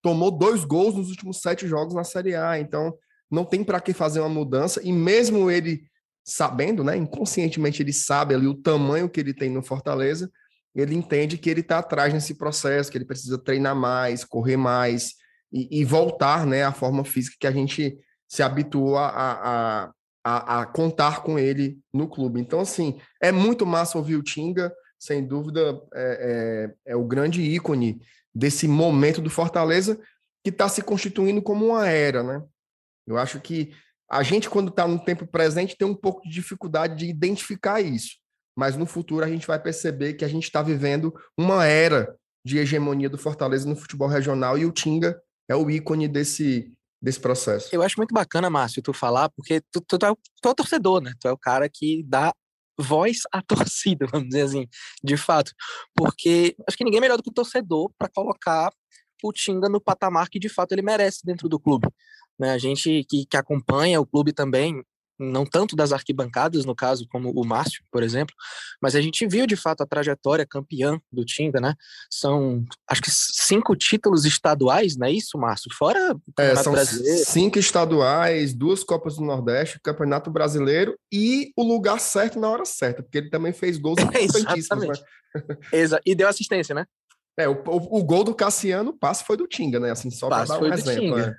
tomou 0.00 0.30
dois 0.30 0.64
gols 0.64 0.94
nos 0.94 1.10
últimos 1.10 1.40
sete 1.40 1.66
jogos 1.66 1.94
na 1.94 2.04
Série 2.04 2.34
A, 2.34 2.58
então 2.58 2.96
não 3.30 3.44
tem 3.44 3.62
para 3.62 3.80
que 3.80 3.92
fazer 3.92 4.20
uma 4.20 4.28
mudança. 4.28 4.80
E 4.82 4.92
mesmo 4.92 5.50
ele 5.50 5.88
sabendo, 6.24 6.84
né, 6.84 6.96
inconscientemente 6.96 7.82
ele 7.82 7.92
sabe 7.92 8.34
ali 8.34 8.46
o 8.46 8.54
tamanho 8.54 9.08
que 9.08 9.18
ele 9.18 9.32
tem 9.32 9.50
no 9.50 9.62
Fortaleza, 9.62 10.30
ele 10.74 10.94
entende 10.94 11.38
que 11.38 11.48
ele 11.48 11.60
está 11.60 11.78
atrás 11.78 12.12
nesse 12.12 12.34
processo, 12.34 12.90
que 12.90 12.98
ele 12.98 13.06
precisa 13.06 13.38
treinar 13.38 13.74
mais, 13.74 14.24
correr 14.24 14.56
mais 14.56 15.14
e, 15.50 15.80
e, 15.80 15.84
voltar, 15.84 16.46
né, 16.46 16.64
à 16.64 16.72
forma 16.72 17.04
física 17.04 17.36
que 17.40 17.46
a 17.46 17.50
gente 17.50 17.98
se 18.28 18.42
habituou 18.42 18.98
a, 18.98 19.08
a, 19.08 19.90
a, 20.22 20.60
a, 20.60 20.66
contar 20.66 21.22
com 21.22 21.38
ele 21.38 21.78
no 21.92 22.06
clube. 22.06 22.38
Então, 22.40 22.60
assim, 22.60 23.00
é 23.22 23.32
muito 23.32 23.64
massa 23.64 23.96
ouvir 23.96 24.16
o 24.16 24.22
Tinga, 24.22 24.70
sem 24.98 25.26
dúvida 25.26 25.80
é, 25.94 26.74
é, 26.86 26.92
é 26.92 26.96
o 26.96 27.04
grande 27.04 27.42
ícone 27.42 28.00
desse 28.34 28.66
momento 28.68 29.20
do 29.20 29.30
Fortaleza 29.30 29.98
que 30.42 30.50
está 30.50 30.68
se 30.68 30.82
constituindo 30.82 31.42
como 31.42 31.66
uma 31.66 31.88
era, 31.88 32.22
né? 32.22 32.42
Eu 33.06 33.18
acho 33.18 33.40
que 33.40 33.72
a 34.10 34.22
gente, 34.22 34.48
quando 34.48 34.68
está 34.68 34.86
no 34.86 34.98
tempo 34.98 35.26
presente, 35.26 35.76
tem 35.76 35.86
um 35.86 35.94
pouco 35.94 36.22
de 36.22 36.30
dificuldade 36.30 36.96
de 36.96 37.06
identificar 37.06 37.80
isso. 37.80 38.16
Mas 38.56 38.76
no 38.76 38.86
futuro 38.86 39.24
a 39.24 39.28
gente 39.28 39.46
vai 39.46 39.60
perceber 39.60 40.14
que 40.14 40.24
a 40.24 40.28
gente 40.28 40.44
está 40.44 40.62
vivendo 40.62 41.14
uma 41.36 41.64
era 41.64 42.16
de 42.44 42.58
hegemonia 42.58 43.10
do 43.10 43.18
Fortaleza 43.18 43.68
no 43.68 43.76
futebol 43.76 44.08
regional 44.08 44.56
e 44.56 44.64
o 44.64 44.72
Tinga 44.72 45.20
é 45.48 45.54
o 45.54 45.70
ícone 45.70 46.08
desse, 46.08 46.72
desse 47.00 47.20
processo. 47.20 47.68
Eu 47.72 47.82
acho 47.82 47.96
muito 47.98 48.14
bacana, 48.14 48.48
Márcio, 48.48 48.82
tu 48.82 48.92
falar, 48.92 49.28
porque 49.30 49.60
tu, 49.70 49.80
tu, 49.80 49.98
tu, 49.98 50.06
é 50.06 50.10
o, 50.10 50.16
tu 50.16 50.48
é 50.48 50.50
o 50.50 50.54
torcedor, 50.54 51.00
né? 51.00 51.12
Tu 51.20 51.28
é 51.28 51.32
o 51.32 51.38
cara 51.38 51.68
que 51.68 52.02
dá 52.04 52.32
voz 52.78 53.22
à 53.32 53.42
torcida, 53.42 54.06
vamos 54.10 54.28
dizer 54.28 54.42
assim, 54.42 54.66
de 55.02 55.16
fato. 55.16 55.52
Porque 55.94 56.54
acho 56.66 56.76
que 56.76 56.84
ninguém 56.84 56.98
é 56.98 57.00
melhor 57.00 57.16
do 57.16 57.22
que 57.22 57.30
o 57.30 57.34
torcedor 57.34 57.90
para 57.98 58.08
colocar 58.08 58.70
o 59.22 59.32
Tinga 59.32 59.68
no 59.68 59.80
patamar 59.80 60.28
que 60.28 60.38
de 60.38 60.48
fato 60.48 60.72
ele 60.72 60.82
merece 60.82 61.20
dentro 61.24 61.48
do 61.48 61.58
clube. 61.58 61.88
Né? 62.38 62.52
A 62.52 62.58
gente 62.58 63.04
que, 63.08 63.26
que 63.26 63.36
acompanha 63.36 64.00
o 64.00 64.06
clube 64.06 64.32
também, 64.32 64.82
não 65.18 65.44
tanto 65.44 65.74
das 65.74 65.92
arquibancadas, 65.92 66.64
no 66.64 66.74
caso, 66.74 67.06
como 67.10 67.30
o 67.30 67.44
Márcio, 67.44 67.82
por 67.90 68.02
exemplo, 68.02 68.34
mas 68.80 68.94
a 68.94 69.00
gente 69.00 69.26
viu 69.26 69.46
de 69.46 69.56
fato 69.56 69.82
a 69.82 69.86
trajetória 69.86 70.46
campeã 70.46 71.00
do 71.12 71.24
Tinga, 71.24 71.60
né? 71.60 71.74
São, 72.10 72.64
acho 72.88 73.02
que 73.02 73.10
cinco 73.10 73.74
títulos 73.74 74.24
estaduais, 74.24 74.96
não 74.96 75.06
é 75.06 75.12
isso, 75.12 75.36
Márcio? 75.38 75.70
Fora 75.74 76.14
o 76.14 76.40
é, 76.40 76.54
são 76.56 76.72
Brasileiro. 76.72 77.24
Cinco 77.24 77.58
estaduais, 77.58 78.54
duas 78.54 78.84
Copas 78.84 79.16
do 79.16 79.24
Nordeste, 79.24 79.80
Campeonato 79.82 80.30
Brasileiro 80.30 80.98
e 81.12 81.52
o 81.56 81.62
lugar 81.62 81.98
certo 81.98 82.38
na 82.38 82.48
hora 82.48 82.64
certa, 82.64 83.02
porque 83.02 83.18
ele 83.18 83.30
também 83.30 83.52
fez 83.52 83.78
gols 83.78 83.98
importantíssimos. 84.00 84.86
né? 84.86 84.94
Exato. 85.72 86.02
E 86.06 86.14
deu 86.14 86.28
assistência, 86.28 86.74
né? 86.74 86.86
É, 87.38 87.48
o, 87.48 87.52
o, 87.52 87.98
o, 87.98 88.04
gol 88.04 88.24
do 88.24 88.34
Cassiano, 88.34 88.90
o 88.90 88.98
passe 88.98 89.24
foi 89.24 89.36
do 89.36 89.46
Tinga, 89.46 89.78
né? 89.78 89.92
Assim, 89.92 90.10
só 90.10 90.28
para 90.28 90.44
dar 90.44 90.60
um 90.60 90.72
exemplo. 90.72 91.18
É. 91.18 91.36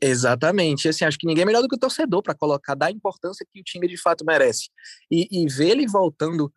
Exatamente. 0.00 0.88
Assim, 0.88 1.04
acho 1.04 1.18
que 1.18 1.26
ninguém 1.26 1.42
é 1.42 1.46
melhor 1.46 1.62
do 1.62 1.68
que 1.68 1.76
o 1.76 1.78
torcedor 1.78 2.22
para 2.22 2.34
colocar, 2.34 2.74
dar 2.74 2.90
importância 2.90 3.46
que 3.50 3.60
o 3.60 3.64
Tinga 3.64 3.88
de 3.88 3.96
fato 3.96 4.24
merece. 4.24 4.68
E, 5.10 5.28
e 5.30 5.46
ver 5.48 5.70
ele 5.70 5.86
voltando 5.86 6.52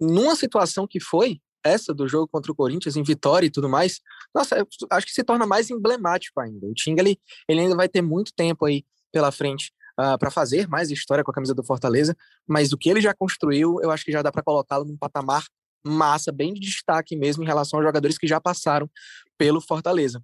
numa 0.00 0.36
situação 0.36 0.86
que 0.86 1.00
foi 1.00 1.40
essa 1.64 1.92
do 1.92 2.08
jogo 2.08 2.28
contra 2.28 2.50
o 2.50 2.54
Corinthians, 2.54 2.96
em 2.96 3.02
vitória 3.02 3.46
e 3.46 3.50
tudo 3.50 3.68
mais, 3.68 4.00
nossa, 4.34 4.66
acho 4.90 5.06
que 5.06 5.12
se 5.12 5.22
torna 5.22 5.46
mais 5.46 5.70
emblemático 5.70 6.40
ainda. 6.40 6.66
O 6.66 6.74
Tinga, 6.74 7.02
ele, 7.02 7.18
ele 7.48 7.60
ainda 7.60 7.76
vai 7.76 7.88
ter 7.88 8.02
muito 8.02 8.32
tempo 8.34 8.64
aí 8.64 8.84
pela 9.12 9.30
frente 9.30 9.72
uh, 9.98 10.02
ah, 10.02 10.18
para 10.18 10.30
fazer 10.30 10.68
mais 10.68 10.90
história 10.90 11.24
com 11.24 11.30
a 11.30 11.34
camisa 11.34 11.54
do 11.54 11.64
Fortaleza, 11.64 12.16
mas 12.46 12.72
o 12.72 12.78
que 12.78 12.88
ele 12.88 13.00
já 13.00 13.12
construiu, 13.12 13.80
eu 13.82 13.90
acho 13.90 14.04
que 14.04 14.12
já 14.12 14.22
dá 14.22 14.32
para 14.32 14.42
colocá-lo 14.42 14.84
num 14.84 14.96
patamar 14.96 15.44
massa, 15.84 16.30
bem 16.30 16.52
de 16.54 16.60
destaque 16.60 17.16
mesmo 17.16 17.42
em 17.42 17.46
relação 17.46 17.78
aos 17.78 17.86
jogadores 17.86 18.18
que 18.18 18.26
já 18.26 18.40
passaram 18.40 18.88
pelo 19.36 19.60
Fortaleza. 19.60 20.22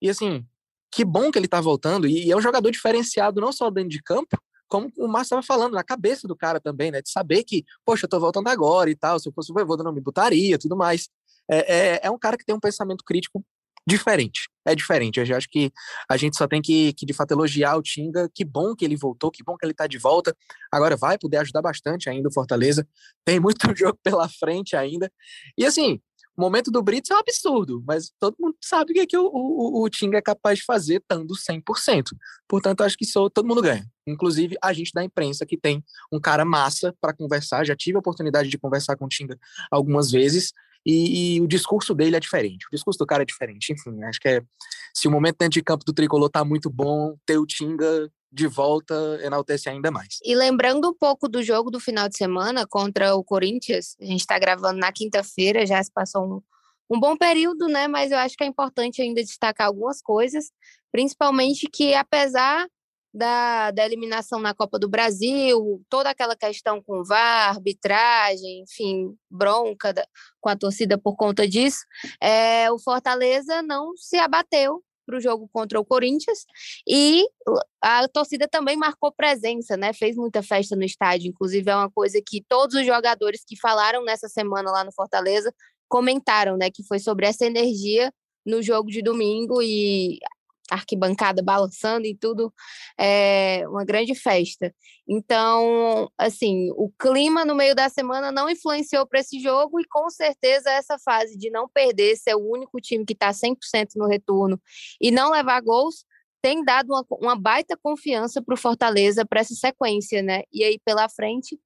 E 0.00 0.10
assim, 0.10 0.44
que 0.90 1.04
bom 1.04 1.30
que 1.30 1.38
ele 1.38 1.48
tá 1.48 1.60
voltando, 1.60 2.06
e 2.06 2.30
é 2.30 2.36
um 2.36 2.40
jogador 2.40 2.70
diferenciado 2.70 3.40
não 3.40 3.52
só 3.52 3.70
dentro 3.70 3.90
de 3.90 4.02
campo, 4.02 4.36
como 4.68 4.90
o 4.96 5.06
Márcio 5.06 5.38
estava 5.38 5.42
falando, 5.42 5.74
na 5.74 5.84
cabeça 5.84 6.26
do 6.26 6.36
cara 6.36 6.60
também, 6.60 6.90
né? 6.90 7.00
De 7.00 7.10
saber 7.10 7.44
que, 7.44 7.64
poxa, 7.84 8.06
eu 8.06 8.08
tô 8.08 8.18
voltando 8.18 8.48
agora 8.48 8.90
e 8.90 8.96
tal, 8.96 9.18
se 9.18 9.28
eu 9.28 9.32
fosse 9.32 9.50
o 9.50 9.54
Voivoda 9.54 9.84
não 9.84 9.92
me 9.92 10.00
botaria 10.00 10.58
tudo 10.58 10.76
mais. 10.76 11.08
É, 11.48 11.76
é, 11.76 12.00
é, 12.02 12.10
um 12.10 12.18
cara 12.18 12.36
que 12.36 12.44
tem 12.44 12.54
um 12.54 12.60
pensamento 12.60 13.04
crítico 13.04 13.44
diferente. 13.86 14.48
É 14.66 14.74
diferente. 14.74 15.20
Eu 15.20 15.36
acho 15.36 15.48
que 15.48 15.70
a 16.08 16.16
gente 16.16 16.36
só 16.36 16.48
tem 16.48 16.60
que, 16.60 16.92
que, 16.94 17.06
de 17.06 17.12
fato, 17.12 17.30
elogiar 17.30 17.76
o 17.76 17.82
Tinga. 17.82 18.28
Que 18.34 18.44
bom 18.44 18.74
que 18.74 18.84
ele 18.84 18.96
voltou, 18.96 19.30
que 19.30 19.44
bom 19.44 19.56
que 19.56 19.64
ele 19.64 19.74
tá 19.74 19.86
de 19.86 19.96
volta. 19.96 20.36
Agora 20.72 20.96
vai 20.96 21.16
poder 21.16 21.36
ajudar 21.38 21.62
bastante 21.62 22.10
ainda 22.10 22.28
o 22.28 22.32
Fortaleza. 22.32 22.86
Tem 23.24 23.38
muito 23.38 23.58
jogo 23.76 23.96
pela 24.02 24.28
frente 24.28 24.74
ainda. 24.74 25.10
E 25.56 25.64
assim, 25.64 26.00
o 26.36 26.40
momento 26.40 26.70
do 26.70 26.82
Brits 26.82 27.10
é 27.10 27.14
um 27.14 27.18
absurdo, 27.18 27.82
mas 27.86 28.12
todo 28.20 28.36
mundo 28.38 28.56
sabe 28.60 28.92
o 28.92 28.94
que, 28.94 29.00
é 29.00 29.06
que 29.06 29.16
o, 29.16 29.26
o, 29.26 29.82
o 29.82 29.88
Tinga 29.88 30.18
é 30.18 30.22
capaz 30.22 30.58
de 30.58 30.64
fazer 30.64 30.96
estando 30.96 31.34
100%. 31.34 32.04
Portanto, 32.46 32.82
acho 32.82 32.96
que 32.96 33.04
isso 33.04 33.30
todo 33.30 33.48
mundo 33.48 33.62
ganha. 33.62 33.86
Inclusive, 34.06 34.56
a 34.62 34.72
gente 34.72 34.92
da 34.92 35.02
imprensa 35.02 35.46
que 35.46 35.56
tem 35.56 35.82
um 36.12 36.20
cara 36.20 36.44
massa 36.44 36.94
para 37.00 37.14
conversar. 37.14 37.64
Já 37.64 37.74
tive 37.74 37.96
a 37.96 38.00
oportunidade 38.00 38.48
de 38.48 38.58
conversar 38.58 38.96
com 38.96 39.06
o 39.06 39.08
Tinga 39.08 39.38
algumas 39.70 40.10
vezes 40.10 40.52
e, 40.86 41.36
e, 41.36 41.40
o 41.40 41.48
discurso 41.48 41.94
dele 41.94 42.16
é 42.16 42.20
diferente. 42.20 42.66
O 42.66 42.70
discurso 42.70 42.98
do 42.98 43.06
cara 43.06 43.24
é 43.24 43.26
diferente. 43.26 43.72
Enfim, 43.72 44.04
acho 44.04 44.20
que 44.20 44.28
é, 44.28 44.42
se 44.94 45.08
o 45.08 45.10
momento 45.10 45.36
dentro 45.38 45.54
de 45.54 45.62
campo 45.62 45.84
do 45.84 45.92
tricolor 45.92 46.30
tá 46.30 46.44
muito 46.44 46.70
bom, 46.70 47.16
ter 47.26 47.38
o 47.38 47.44
Tinga 47.44 48.08
de 48.30 48.46
volta 48.46 48.94
enaltece 49.22 49.68
ainda 49.68 49.90
mais. 49.90 50.18
E 50.22 50.34
lembrando 50.34 50.88
um 50.88 50.94
pouco 50.94 51.28
do 51.28 51.42
jogo 51.42 51.70
do 51.70 51.80
final 51.80 52.08
de 52.08 52.16
semana 52.16 52.66
contra 52.66 53.16
o 53.16 53.24
Corinthians, 53.24 53.96
a 54.00 54.04
gente 54.04 54.20
está 54.20 54.38
gravando 54.38 54.78
na 54.78 54.92
quinta-feira, 54.92 55.66
já 55.66 55.82
se 55.82 55.90
passou 55.90 56.24
um, 56.24 56.96
um 56.96 57.00
bom 57.00 57.16
período, 57.16 57.66
né? 57.66 57.88
Mas 57.88 58.12
eu 58.12 58.18
acho 58.18 58.36
que 58.36 58.44
é 58.44 58.46
importante 58.46 59.02
ainda 59.02 59.22
destacar 59.22 59.66
algumas 59.66 60.00
coisas, 60.00 60.52
principalmente 60.92 61.68
que 61.72 61.94
apesar 61.94 62.66
da, 63.16 63.70
da 63.70 63.84
eliminação 63.84 64.38
na 64.38 64.54
Copa 64.54 64.78
do 64.78 64.88
Brasil, 64.88 65.82
toda 65.88 66.10
aquela 66.10 66.36
questão 66.36 66.82
com 66.82 67.02
VAR, 67.02 67.48
arbitragem, 67.48 68.60
enfim, 68.60 69.16
bronca 69.30 69.92
da, 69.92 70.06
com 70.38 70.50
a 70.50 70.56
torcida 70.56 70.98
por 70.98 71.16
conta 71.16 71.48
disso, 71.48 71.78
é, 72.20 72.70
o 72.70 72.78
Fortaleza 72.78 73.62
não 73.62 73.96
se 73.96 74.18
abateu 74.18 74.82
para 75.06 75.16
o 75.16 75.20
jogo 75.20 75.48
contra 75.50 75.80
o 75.80 75.84
Corinthians 75.84 76.44
e 76.86 77.24
a 77.80 78.06
torcida 78.08 78.46
também 78.46 78.76
marcou 78.76 79.10
presença, 79.12 79.76
né? 79.76 79.92
Fez 79.92 80.16
muita 80.16 80.42
festa 80.42 80.76
no 80.76 80.82
estádio, 80.84 81.28
inclusive 81.28 81.70
é 81.70 81.76
uma 81.76 81.90
coisa 81.90 82.20
que 82.20 82.44
todos 82.46 82.74
os 82.74 82.84
jogadores 82.84 83.42
que 83.46 83.58
falaram 83.58 84.04
nessa 84.04 84.28
semana 84.28 84.70
lá 84.70 84.84
no 84.84 84.92
Fortaleza 84.92 85.54
comentaram, 85.88 86.56
né? 86.56 86.70
Que 86.70 86.82
foi 86.82 86.98
sobre 86.98 87.24
essa 87.24 87.46
energia 87.46 88.12
no 88.44 88.60
jogo 88.62 88.90
de 88.90 89.00
domingo 89.00 89.62
e 89.62 90.18
arquibancada 90.70 91.42
balançando 91.42 92.06
e 92.06 92.16
tudo, 92.16 92.52
é 92.98 93.64
uma 93.68 93.84
grande 93.84 94.14
festa. 94.14 94.74
Então, 95.08 96.10
assim, 96.18 96.70
o 96.72 96.90
clima 96.98 97.44
no 97.44 97.54
meio 97.54 97.74
da 97.74 97.88
semana 97.88 98.32
não 98.32 98.50
influenciou 98.50 99.06
para 99.06 99.20
esse 99.20 99.40
jogo 99.40 99.80
e 99.80 99.84
com 99.88 100.10
certeza 100.10 100.70
essa 100.70 100.98
fase 100.98 101.36
de 101.38 101.50
não 101.50 101.68
perder, 101.68 102.16
ser 102.16 102.34
o 102.34 102.50
único 102.50 102.80
time 102.80 103.04
que 103.04 103.12
está 103.12 103.30
100% 103.30 103.90
no 103.96 104.06
retorno 104.06 104.60
e 105.00 105.10
não 105.10 105.30
levar 105.30 105.60
gols, 105.60 106.04
tem 106.42 106.64
dado 106.64 106.88
uma, 106.92 107.04
uma 107.20 107.36
baita 107.36 107.76
confiança 107.76 108.42
para 108.42 108.54
o 108.54 108.58
Fortaleza 108.58 109.24
para 109.24 109.40
essa 109.40 109.54
sequência, 109.54 110.22
né? 110.22 110.42
E 110.52 110.62
aí 110.64 110.78
pela 110.84 111.08
frente 111.08 111.58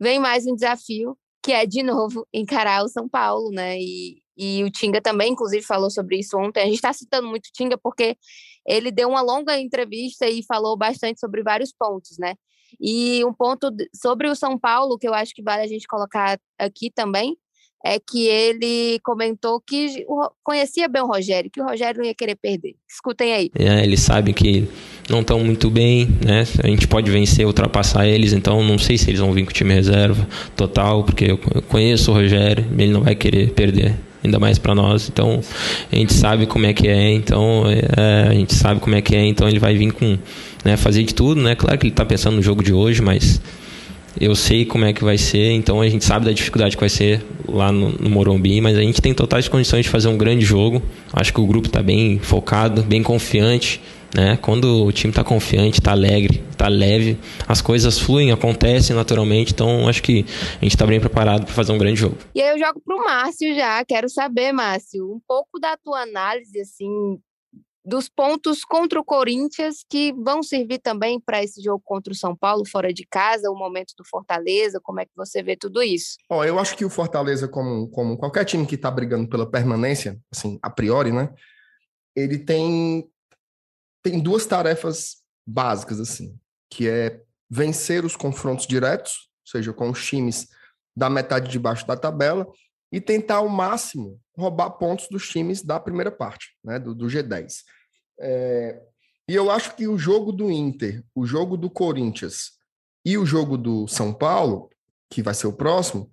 vem 0.00 0.18
mais 0.18 0.46
um 0.46 0.54
desafio 0.54 1.16
que 1.42 1.52
é 1.52 1.64
de 1.64 1.82
novo 1.82 2.26
encarar 2.32 2.84
o 2.84 2.88
São 2.88 3.08
Paulo, 3.08 3.50
né? 3.50 3.78
E, 3.80 4.20
e 4.36 4.62
o 4.64 4.70
Tinga 4.70 5.00
também, 5.00 5.32
inclusive, 5.32 5.64
falou 5.64 5.90
sobre 5.90 6.18
isso 6.18 6.36
ontem. 6.36 6.60
A 6.60 6.66
gente 6.66 6.74
está 6.74 6.92
citando 6.92 7.28
muito 7.28 7.46
o 7.46 7.52
Tinga 7.52 7.78
porque 7.78 8.16
ele 8.66 8.90
deu 8.90 9.08
uma 9.08 9.22
longa 9.22 9.58
entrevista 9.58 10.28
e 10.28 10.42
falou 10.42 10.76
bastante 10.76 11.20
sobre 11.20 11.42
vários 11.42 11.72
pontos, 11.72 12.18
né? 12.18 12.34
E 12.80 13.24
um 13.24 13.32
ponto 13.32 13.70
sobre 13.94 14.28
o 14.28 14.34
São 14.34 14.58
Paulo, 14.58 14.98
que 14.98 15.08
eu 15.08 15.14
acho 15.14 15.32
que 15.34 15.42
vale 15.42 15.62
a 15.62 15.66
gente 15.66 15.86
colocar 15.86 16.38
aqui 16.58 16.90
também, 16.90 17.36
é 17.84 18.00
que 18.00 18.26
ele 18.26 18.98
comentou 19.04 19.60
que 19.60 20.04
conhecia 20.42 20.88
bem 20.88 21.02
o 21.02 21.06
Rogério, 21.06 21.50
que 21.50 21.60
o 21.60 21.64
Rogério 21.64 22.00
não 22.00 22.06
ia 22.06 22.14
querer 22.14 22.34
perder. 22.34 22.74
Escutem 22.88 23.32
aí. 23.32 23.50
É, 23.56 23.84
ele 23.84 23.96
sabe 23.96 24.32
que 24.32 24.68
não 25.08 25.20
estão 25.20 25.38
muito 25.38 25.70
bem, 25.70 26.08
né? 26.24 26.42
A 26.64 26.66
gente 26.66 26.88
pode 26.88 27.10
vencer, 27.10 27.46
ultrapassar 27.46 28.06
eles, 28.06 28.32
então 28.32 28.62
não 28.64 28.78
sei 28.78 28.98
se 28.98 29.08
eles 29.08 29.20
vão 29.20 29.32
vir 29.32 29.44
com 29.44 29.50
o 29.50 29.54
time 29.54 29.72
reserva 29.72 30.26
total, 30.56 31.04
porque 31.04 31.30
eu 31.30 31.38
conheço 31.68 32.10
o 32.10 32.14
Rogério, 32.14 32.66
ele 32.76 32.92
não 32.92 33.02
vai 33.02 33.14
querer 33.14 33.52
perder 33.52 33.94
ainda 34.26 34.38
mais 34.38 34.58
para 34.58 34.74
nós. 34.74 35.08
Então 35.08 35.40
a 35.90 35.96
gente 35.96 36.12
sabe 36.12 36.46
como 36.46 36.66
é 36.66 36.72
que 36.72 36.86
é, 36.86 37.12
então 37.12 37.64
é, 37.66 38.28
a 38.28 38.34
gente 38.34 38.54
sabe 38.54 38.80
como 38.80 38.94
é 38.94 39.00
que 39.00 39.14
é, 39.16 39.24
então 39.24 39.48
ele 39.48 39.58
vai 39.58 39.74
vir 39.74 39.92
com 39.92 40.18
né, 40.64 40.76
fazer 40.76 41.02
de 41.02 41.14
tudo, 41.14 41.40
né? 41.40 41.54
Claro 41.54 41.78
que 41.78 41.86
ele 41.86 41.92
está 41.92 42.04
pensando 42.04 42.36
no 42.36 42.42
jogo 42.42 42.62
de 42.62 42.72
hoje, 42.72 43.00
mas 43.00 43.40
eu 44.20 44.34
sei 44.34 44.64
como 44.64 44.84
é 44.84 44.92
que 44.92 45.04
vai 45.04 45.18
ser, 45.18 45.52
então 45.52 45.80
a 45.80 45.88
gente 45.88 46.04
sabe 46.04 46.24
da 46.24 46.32
dificuldade 46.32 46.76
que 46.76 46.80
vai 46.80 46.88
ser 46.88 47.22
lá 47.46 47.70
no, 47.70 47.90
no 47.90 48.08
Morumbi, 48.08 48.60
mas 48.60 48.76
a 48.76 48.80
gente 48.80 49.00
tem 49.00 49.12
totais 49.12 49.46
condições 49.46 49.84
de 49.84 49.90
fazer 49.90 50.08
um 50.08 50.16
grande 50.16 50.44
jogo. 50.44 50.82
Acho 51.12 51.32
que 51.32 51.40
o 51.40 51.46
grupo 51.46 51.68
está 51.68 51.82
bem 51.82 52.18
focado, 52.18 52.82
bem 52.82 53.02
confiante. 53.02 53.80
Né? 54.16 54.38
Quando 54.38 54.86
o 54.86 54.92
time 54.92 55.10
está 55.10 55.22
confiante, 55.22 55.78
está 55.78 55.92
alegre, 55.92 56.42
está 56.50 56.68
leve, 56.68 57.18
as 57.46 57.60
coisas 57.60 57.98
fluem, 57.98 58.32
acontecem 58.32 58.96
naturalmente. 58.96 59.52
Então, 59.52 59.86
acho 59.86 60.02
que 60.02 60.24
a 60.58 60.64
gente 60.64 60.74
está 60.74 60.86
bem 60.86 60.98
preparado 60.98 61.44
para 61.44 61.52
fazer 61.52 61.72
um 61.72 61.78
grande 61.78 62.00
jogo. 62.00 62.16
E 62.34 62.40
aí 62.40 62.48
eu 62.48 62.58
jogo 62.58 62.80
para 62.80 62.96
o 62.96 63.04
Márcio 63.04 63.54
já. 63.54 63.84
Quero 63.84 64.08
saber, 64.08 64.52
Márcio, 64.52 65.12
um 65.12 65.20
pouco 65.28 65.60
da 65.60 65.76
tua 65.76 66.00
análise 66.00 66.58
assim 66.60 67.20
dos 67.84 68.08
pontos 68.08 68.64
contra 68.64 68.98
o 68.98 69.04
Corinthians 69.04 69.84
que 69.88 70.12
vão 70.12 70.42
servir 70.42 70.80
também 70.80 71.20
para 71.20 71.44
esse 71.44 71.62
jogo 71.62 71.80
contra 71.84 72.12
o 72.12 72.16
São 72.16 72.34
Paulo 72.34 72.64
fora 72.66 72.92
de 72.92 73.06
casa, 73.06 73.48
o 73.48 73.54
momento 73.54 73.94
do 73.96 74.04
Fortaleza, 74.04 74.80
como 74.82 74.98
é 74.98 75.04
que 75.04 75.12
você 75.14 75.40
vê 75.40 75.56
tudo 75.56 75.80
isso? 75.80 76.16
Ó, 76.28 76.44
eu 76.44 76.58
acho 76.58 76.76
que 76.76 76.84
o 76.84 76.90
Fortaleza, 76.90 77.46
como, 77.46 77.88
como 77.90 78.18
qualquer 78.18 78.44
time 78.44 78.66
que 78.66 78.74
está 78.74 78.90
brigando 78.90 79.28
pela 79.28 79.48
permanência, 79.48 80.18
assim, 80.32 80.58
a 80.60 80.68
priori, 80.68 81.12
né, 81.12 81.32
ele 82.16 82.38
tem 82.38 83.08
tem 84.08 84.20
duas 84.20 84.46
tarefas 84.46 85.16
básicas, 85.44 85.98
assim, 85.98 86.38
que 86.70 86.88
é 86.88 87.20
vencer 87.50 88.04
os 88.04 88.14
confrontos 88.14 88.64
diretos, 88.64 89.28
ou 89.44 89.50
seja, 89.50 89.72
com 89.72 89.90
os 89.90 90.06
times 90.06 90.46
da 90.96 91.10
metade 91.10 91.50
de 91.50 91.58
baixo 91.58 91.84
da 91.84 91.96
tabela, 91.96 92.46
e 92.92 93.00
tentar 93.00 93.38
ao 93.38 93.48
máximo 93.48 94.20
roubar 94.38 94.70
pontos 94.70 95.08
dos 95.08 95.28
times 95.28 95.60
da 95.60 95.80
primeira 95.80 96.12
parte, 96.12 96.56
né, 96.62 96.78
do, 96.78 96.94
do 96.94 97.06
G10. 97.06 97.64
É, 98.20 98.80
e 99.28 99.34
eu 99.34 99.50
acho 99.50 99.74
que 99.74 99.88
o 99.88 99.98
jogo 99.98 100.30
do 100.30 100.52
Inter, 100.52 101.02
o 101.12 101.26
jogo 101.26 101.56
do 101.56 101.68
Corinthians 101.68 102.52
e 103.04 103.18
o 103.18 103.26
jogo 103.26 103.58
do 103.58 103.88
São 103.88 104.14
Paulo, 104.14 104.70
que 105.10 105.20
vai 105.20 105.34
ser 105.34 105.48
o 105.48 105.52
próximo, 105.52 106.08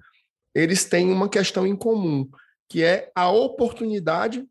eles 0.56 0.84
têm 0.84 1.12
uma 1.12 1.30
questão 1.30 1.68
em 1.68 1.76
comum, 1.76 2.28
que 2.68 2.84
é 2.84 3.12
a 3.14 3.30
oportunidade 3.30 4.44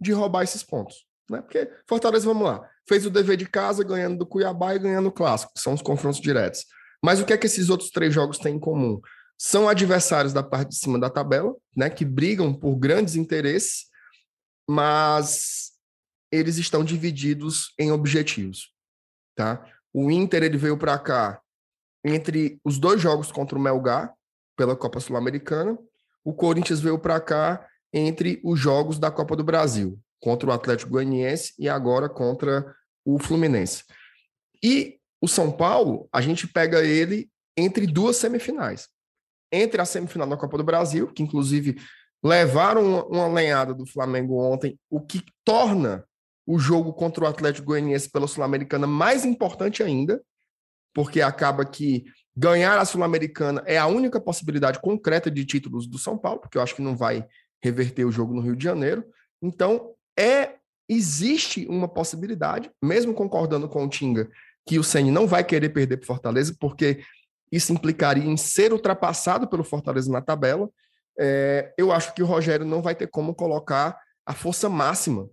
de 0.00 0.10
roubar 0.10 0.42
esses 0.42 0.64
pontos. 0.64 1.08
Né? 1.30 1.40
Porque 1.40 1.70
Fortaleza, 1.86 2.26
vamos 2.26 2.42
lá, 2.42 2.68
fez 2.90 3.06
o 3.06 3.10
dever 3.10 3.36
de 3.36 3.46
casa 3.46 3.84
ganhando 3.84 4.18
do 4.18 4.26
Cuiabá 4.26 4.74
e 4.74 4.78
ganhando 4.80 5.10
o 5.10 5.12
Clássico, 5.12 5.54
que 5.54 5.60
são 5.60 5.72
os 5.72 5.80
confrontos 5.80 6.20
diretos. 6.20 6.66
Mas 7.00 7.20
o 7.20 7.24
que 7.24 7.32
é 7.32 7.38
que 7.38 7.46
esses 7.46 7.70
outros 7.70 7.88
três 7.90 8.12
jogos 8.12 8.36
têm 8.36 8.56
em 8.56 8.58
comum? 8.58 9.00
São 9.38 9.68
adversários 9.68 10.32
da 10.32 10.42
parte 10.42 10.70
de 10.70 10.74
cima 10.74 10.98
da 10.98 11.08
tabela, 11.08 11.54
né, 11.76 11.88
que 11.88 12.04
brigam 12.04 12.52
por 12.52 12.74
grandes 12.74 13.14
interesses, 13.14 13.84
mas 14.68 15.70
eles 16.32 16.58
estão 16.58 16.82
divididos 16.82 17.72
em 17.78 17.92
objetivos, 17.92 18.74
tá? 19.36 19.64
O 19.94 20.10
Inter 20.10 20.42
ele 20.42 20.58
veio 20.58 20.76
para 20.76 20.98
cá 20.98 21.40
entre 22.04 22.60
os 22.64 22.76
dois 22.76 23.00
jogos 23.00 23.30
contra 23.30 23.56
o 23.56 23.62
Melgar 23.62 24.12
pela 24.56 24.74
Copa 24.74 24.98
Sul-Americana, 24.98 25.78
o 26.24 26.34
Corinthians 26.34 26.80
veio 26.80 26.98
para 26.98 27.20
cá 27.20 27.64
entre 27.92 28.40
os 28.42 28.58
jogos 28.58 28.98
da 28.98 29.12
Copa 29.12 29.36
do 29.36 29.44
Brasil, 29.44 29.96
contra 30.20 30.50
o 30.50 30.52
Atlético 30.52 30.90
Goianiense 30.90 31.54
e 31.56 31.68
agora 31.68 32.08
contra 32.08 32.74
o 33.04 33.18
Fluminense. 33.18 33.84
E 34.62 34.98
o 35.20 35.28
São 35.28 35.50
Paulo, 35.50 36.08
a 36.12 36.20
gente 36.20 36.46
pega 36.46 36.84
ele 36.84 37.30
entre 37.56 37.86
duas 37.86 38.16
semifinais. 38.16 38.88
Entre 39.52 39.80
a 39.80 39.84
semifinal 39.84 40.28
da 40.28 40.36
Copa 40.36 40.56
do 40.56 40.64
Brasil, 40.64 41.08
que 41.08 41.22
inclusive 41.22 41.76
levaram 42.22 43.06
uma 43.08 43.28
lenhada 43.28 43.74
do 43.74 43.86
Flamengo 43.86 44.38
ontem, 44.40 44.78
o 44.88 45.00
que 45.00 45.22
torna 45.44 46.04
o 46.46 46.58
jogo 46.58 46.92
contra 46.92 47.24
o 47.24 47.26
Atlético 47.26 47.68
Goianiense 47.68 48.10
pela 48.10 48.26
Sul-Americana 48.26 48.86
mais 48.86 49.24
importante 49.24 49.82
ainda, 49.82 50.22
porque 50.94 51.20
acaba 51.20 51.64
que 51.64 52.04
ganhar 52.36 52.78
a 52.78 52.84
Sul-Americana 52.84 53.62
é 53.66 53.78
a 53.78 53.86
única 53.86 54.20
possibilidade 54.20 54.80
concreta 54.80 55.30
de 55.30 55.44
títulos 55.44 55.86
do 55.86 55.98
São 55.98 56.18
Paulo, 56.18 56.40
porque 56.40 56.58
eu 56.58 56.62
acho 56.62 56.74
que 56.74 56.82
não 56.82 56.96
vai 56.96 57.26
reverter 57.62 58.04
o 58.04 58.12
jogo 58.12 58.34
no 58.34 58.40
Rio 58.40 58.56
de 58.56 58.64
Janeiro. 58.64 59.04
Então, 59.42 59.94
é 60.18 60.56
existe 60.90 61.66
uma 61.68 61.86
possibilidade, 61.86 62.68
mesmo 62.82 63.14
concordando 63.14 63.68
com 63.68 63.84
o 63.84 63.88
Tinga, 63.88 64.28
que 64.66 64.76
o 64.76 64.82
Ceni 64.82 65.12
não 65.12 65.24
vai 65.24 65.44
querer 65.44 65.68
perder 65.68 65.98
para 65.98 66.06
Fortaleza, 66.06 66.56
porque 66.58 67.04
isso 67.52 67.72
implicaria 67.72 68.24
em 68.24 68.36
ser 68.36 68.72
ultrapassado 68.72 69.46
pelo 69.46 69.62
Fortaleza 69.62 70.10
na 70.10 70.20
tabela. 70.20 70.68
É, 71.16 71.72
eu 71.78 71.92
acho 71.92 72.12
que 72.12 72.22
o 72.22 72.26
Rogério 72.26 72.66
não 72.66 72.82
vai 72.82 72.96
ter 72.96 73.06
como 73.06 73.34
colocar 73.34 73.96
a 74.26 74.34
força 74.34 74.68
máxima 74.68 75.28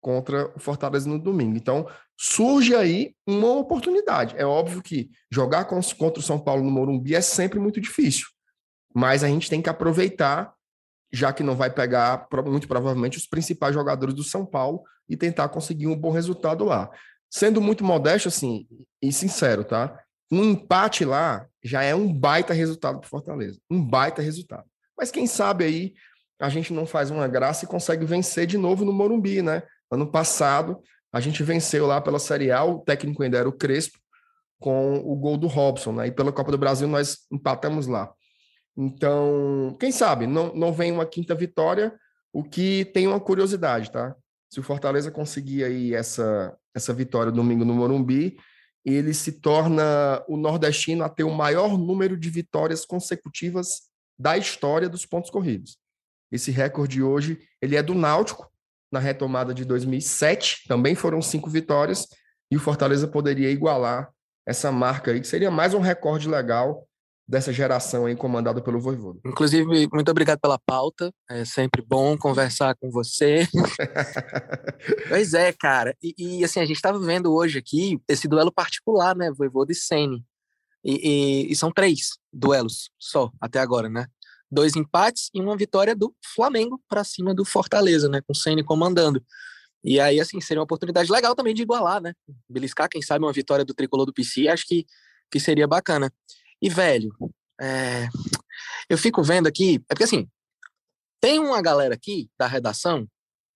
contra 0.00 0.52
o 0.54 0.60
Fortaleza 0.60 1.08
no 1.08 1.18
domingo. 1.18 1.56
Então, 1.56 1.88
surge 2.16 2.74
aí 2.74 3.14
uma 3.26 3.52
oportunidade. 3.56 4.34
É 4.36 4.44
óbvio 4.44 4.82
que 4.82 5.10
jogar 5.30 5.64
contra 5.64 6.20
o 6.20 6.22
São 6.22 6.38
Paulo 6.38 6.62
no 6.62 6.70
Morumbi 6.70 7.14
é 7.14 7.20
sempre 7.22 7.58
muito 7.58 7.80
difícil, 7.80 8.26
mas 8.94 9.24
a 9.24 9.28
gente 9.28 9.48
tem 9.48 9.62
que 9.62 9.70
aproveitar, 9.70 10.52
já 11.10 11.32
que 11.32 11.42
não 11.42 11.56
vai 11.56 11.70
pegar, 11.70 12.26
muito 12.46 12.68
provavelmente, 12.68 13.16
os 13.16 13.26
principais 13.26 13.72
jogadores 13.72 14.14
do 14.14 14.22
São 14.22 14.44
Paulo 14.44 14.82
e 15.08 15.16
tentar 15.16 15.48
conseguir 15.48 15.86
um 15.86 15.96
bom 15.96 16.10
resultado 16.10 16.64
lá. 16.64 16.90
Sendo 17.30 17.60
muito 17.60 17.84
modesto, 17.84 18.28
assim, 18.28 18.66
e 19.02 19.12
sincero, 19.12 19.64
tá? 19.64 19.98
Um 20.30 20.44
empate 20.44 21.04
lá 21.04 21.46
já 21.62 21.82
é 21.82 21.94
um 21.94 22.12
baita 22.12 22.52
resultado 22.52 23.00
para 23.00 23.08
Fortaleza. 23.08 23.58
Um 23.70 23.84
baita 23.84 24.22
resultado. 24.22 24.64
Mas 24.96 25.10
quem 25.10 25.26
sabe 25.26 25.64
aí 25.64 25.94
a 26.40 26.48
gente 26.48 26.72
não 26.72 26.86
faz 26.86 27.10
uma 27.10 27.26
graça 27.26 27.64
e 27.64 27.68
consegue 27.68 28.04
vencer 28.04 28.46
de 28.46 28.56
novo 28.56 28.84
no 28.84 28.92
Morumbi, 28.92 29.42
né? 29.42 29.62
Ano 29.90 30.06
passado, 30.10 30.80
a 31.12 31.20
gente 31.20 31.42
venceu 31.42 31.86
lá 31.86 32.00
pela 32.00 32.18
Série 32.18 32.52
A, 32.52 32.64
o 32.64 32.78
técnico 32.80 33.22
ainda 33.22 33.38
era 33.38 33.48
o 33.48 33.52
Crespo, 33.52 33.98
com 34.60 34.96
o 34.98 35.16
gol 35.16 35.36
do 35.36 35.46
Robson, 35.46 35.92
né? 35.92 36.06
E 36.06 36.12
pela 36.12 36.32
Copa 36.32 36.50
do 36.50 36.58
Brasil 36.58 36.86
nós 36.86 37.26
empatamos 37.30 37.86
lá. 37.86 38.12
Então, 38.76 39.76
quem 39.80 39.90
sabe, 39.90 40.26
não, 40.26 40.54
não 40.54 40.72
vem 40.72 40.92
uma 40.92 41.06
quinta 41.06 41.34
vitória, 41.34 41.92
o 42.32 42.44
que 42.44 42.84
tem 42.94 43.08
uma 43.08 43.18
curiosidade, 43.18 43.90
tá? 43.90 44.14
Se 44.50 44.60
o 44.60 44.62
Fortaleza 44.62 45.10
conseguir 45.10 45.64
aí 45.64 45.94
essa, 45.94 46.56
essa 46.74 46.92
vitória 46.92 47.30
domingo 47.30 47.64
no 47.64 47.74
Morumbi, 47.74 48.38
ele 48.84 49.12
se 49.12 49.32
torna 49.32 50.22
o 50.26 50.36
nordestino 50.36 51.04
a 51.04 51.08
ter 51.08 51.24
o 51.24 51.34
maior 51.34 51.76
número 51.76 52.16
de 52.16 52.30
vitórias 52.30 52.86
consecutivas 52.86 53.88
da 54.18 54.36
história 54.36 54.88
dos 54.88 55.04
pontos 55.04 55.30
corridos. 55.30 55.78
Esse 56.32 56.50
recorde 56.50 57.02
hoje, 57.02 57.38
ele 57.60 57.76
é 57.76 57.82
do 57.82 57.94
Náutico, 57.94 58.50
na 58.90 58.98
retomada 58.98 59.52
de 59.52 59.64
2007, 59.64 60.64
também 60.66 60.94
foram 60.94 61.20
cinco 61.20 61.50
vitórias, 61.50 62.06
e 62.50 62.56
o 62.56 62.60
Fortaleza 62.60 63.06
poderia 63.06 63.50
igualar 63.50 64.10
essa 64.46 64.72
marca 64.72 65.10
aí, 65.10 65.20
que 65.20 65.26
seria 65.26 65.50
mais 65.50 65.74
um 65.74 65.80
recorde 65.80 66.26
legal 66.26 66.87
dessa 67.28 67.52
geração 67.52 68.06
aí 68.06 68.16
comandada 68.16 68.62
pelo 68.62 68.80
Voivoda. 68.80 69.20
Inclusive, 69.24 69.88
muito 69.92 70.10
obrigado 70.10 70.40
pela 70.40 70.58
pauta, 70.58 71.12
é 71.28 71.44
sempre 71.44 71.82
bom 71.82 72.16
conversar 72.16 72.74
com 72.76 72.90
você. 72.90 73.46
pois 75.08 75.34
é, 75.34 75.52
cara, 75.52 75.94
e, 76.02 76.14
e, 76.40 76.44
assim, 76.44 76.60
a 76.60 76.64
gente 76.64 76.76
estava 76.76 76.98
vendo 76.98 77.34
hoje 77.34 77.58
aqui 77.58 78.00
esse 78.08 78.26
duelo 78.26 78.50
particular, 78.50 79.14
né, 79.14 79.30
Voivoda 79.30 79.72
e 79.72 79.74
Sene, 79.74 80.24
e, 80.82 81.48
e, 81.48 81.52
e 81.52 81.56
são 81.56 81.70
três 81.70 82.16
duelos 82.32 82.90
só 82.98 83.30
até 83.40 83.58
agora, 83.60 83.90
né? 83.90 84.06
dois 84.50 84.76
empates 84.76 85.30
e 85.34 85.40
uma 85.40 85.56
vitória 85.56 85.94
do 85.94 86.14
Flamengo 86.34 86.80
para 86.88 87.04
cima 87.04 87.34
do 87.34 87.44
Fortaleza, 87.44 88.08
né? 88.08 88.20
Com 88.22 88.32
o 88.32 88.34
Ceni 88.34 88.64
comandando. 88.64 89.22
E 89.84 90.00
aí, 90.00 90.18
assim, 90.20 90.40
seria 90.40 90.60
uma 90.60 90.64
oportunidade 90.64 91.10
legal 91.10 91.34
também 91.34 91.54
de 91.54 91.62
igualar, 91.62 92.00
né? 92.00 92.12
Beliscar, 92.48 92.88
quem 92.88 93.02
sabe, 93.02 93.24
uma 93.24 93.32
vitória 93.32 93.64
do 93.64 93.74
tricolor 93.74 94.06
do 94.06 94.12
PC, 94.12 94.48
acho 94.48 94.66
que, 94.66 94.86
que 95.30 95.38
seria 95.38 95.68
bacana. 95.68 96.12
E, 96.60 96.68
velho, 96.68 97.10
é... 97.60 98.08
eu 98.88 98.98
fico 98.98 99.22
vendo 99.22 99.46
aqui, 99.46 99.76
é 99.88 99.94
porque 99.94 100.04
assim, 100.04 100.28
tem 101.20 101.38
uma 101.38 101.60
galera 101.62 101.94
aqui 101.94 102.30
da 102.38 102.46
redação, 102.46 103.08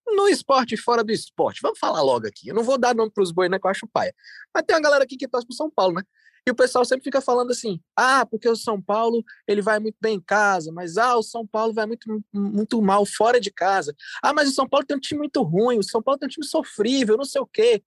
no 0.07 0.29
esporte 0.29 0.75
e 0.75 0.79
fora 0.79 1.03
do 1.03 1.13
esporte. 1.13 1.61
Vamos 1.63 1.79
falar 1.79 2.03
logo 2.03 2.27
aqui. 2.27 2.49
Eu 2.49 2.55
não 2.55 2.63
vou 2.65 2.79
dar 2.79 2.95
nome 2.95 3.11
para 3.11 3.23
os 3.23 3.33
boi, 3.33 3.49
né, 3.49 3.59
que 3.59 3.67
eu 3.67 3.71
acho 3.71 3.87
paia. 3.87 4.15
Mas 4.55 4.65
tem 4.67 4.77
uma 4.77 4.83
galera 4.83 5.05
aqui 5.05 5.17
que 5.17 5.29
torce 5.29 5.47
pro 5.47 5.57
São 5.57 5.71
Paulo, 5.71 5.95
né? 5.95 6.03
E 6.47 6.51
o 6.51 6.55
pessoal 6.57 6.85
sempre 6.85 7.05
fica 7.05 7.21
falando 7.21 7.53
assim: 7.53 7.81
ah, 7.97 8.27
porque 8.27 8.49
o 8.49 8.57
São 8.57 8.81
Paulo 8.83 9.23
ele 9.47 9.63
vai 9.63 9.79
muito 9.79 9.97
bem 10.01 10.17
em 10.17 10.21
casa, 10.21 10.73
mas 10.73 10.99
ah, 10.99 11.17
o 11.17 11.23
São 11.23 11.47
Paulo 11.47 11.73
vai 11.73 11.87
muito, 11.87 12.23
muito 12.33 12.83
mal 12.83 13.07
fora 13.07 13.41
de 13.41 13.51
casa. 13.51 13.95
Ah, 14.21 14.33
mas 14.33 14.49
o 14.49 14.53
São 14.53 14.69
Paulo 14.69 14.85
tem 14.85 14.97
um 14.97 15.01
time 15.01 15.21
muito 15.21 15.41
ruim, 15.43 15.79
o 15.79 15.85
São 15.85 16.03
Paulo 16.03 16.19
tem 16.19 16.27
um 16.27 16.31
time 16.31 16.47
sofrível, 16.47 17.17
não 17.17 17.25
sei 17.25 17.41
o 17.41 17.47
quê. 17.47 17.83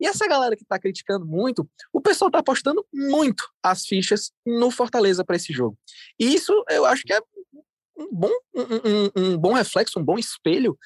E 0.00 0.06
essa 0.06 0.26
galera 0.26 0.56
que 0.56 0.62
está 0.62 0.78
criticando 0.78 1.26
muito, 1.26 1.68
o 1.92 2.00
pessoal 2.00 2.28
está 2.28 2.38
apostando 2.38 2.86
muito 2.92 3.44
as 3.62 3.86
fichas 3.86 4.32
no 4.46 4.70
Fortaleza 4.70 5.24
para 5.24 5.36
esse 5.36 5.52
jogo. 5.52 5.76
E 6.18 6.34
isso 6.34 6.52
eu 6.70 6.84
acho 6.84 7.02
que 7.02 7.12
é 7.12 7.20
um 7.98 8.08
bom, 8.12 8.30
um, 8.54 8.62
um, 8.62 9.10
um 9.16 9.38
bom 9.38 9.52
reflexo, 9.52 9.98
um 9.98 10.04
bom 10.04 10.18
espelho 10.18 10.78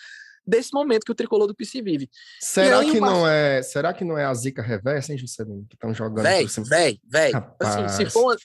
desse 0.47 0.73
momento 0.73 1.05
que 1.05 1.13
o 1.13 1.15
tricolor 1.15 1.47
do 1.47 1.55
PC 1.55 1.83
vive. 1.83 2.11
Será 2.41 2.83
que 2.83 2.99
não 2.99 3.29
é, 3.29 3.63
será 3.63 3.93
que 3.93 4.05
não 4.05 4.19
é 4.19 4.25
a 4.25 4.35
zica 4.35 4.63
reversa, 4.63 5.13
hein, 5.13 5.19
Juscelino, 5.19 5.67
que 5.69 5.77
estão 5.77 5.95
jogando 5.95 6.25
véi, 6.25 6.47
véi, 6.69 7.01
véi. 7.05 7.33
Assim, 7.61 7.89
se 7.89 8.11
for 8.11 8.37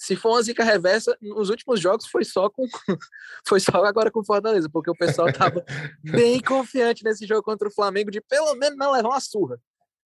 se 0.00 0.14
for 0.14 0.30
uma 0.30 0.42
zica 0.42 0.62
reversa, 0.62 1.16
nos 1.20 1.50
últimos 1.50 1.80
jogos 1.80 2.06
foi 2.06 2.24
só 2.24 2.48
com 2.48 2.64
foi 3.46 3.58
só 3.58 3.84
agora 3.84 4.12
com 4.12 4.24
Fortaleza, 4.24 4.70
porque 4.70 4.90
o 4.90 4.96
pessoal 4.96 5.32
tava 5.32 5.64
bem 6.04 6.40
confiante 6.40 7.02
nesse 7.02 7.26
jogo 7.26 7.42
contra 7.42 7.66
o 7.66 7.72
Flamengo 7.72 8.10
de 8.10 8.20
pelo 8.20 8.54
menos 8.54 8.78
não 8.78 8.92
levar 8.92 9.08
uma 9.08 9.20
surra. 9.20 9.60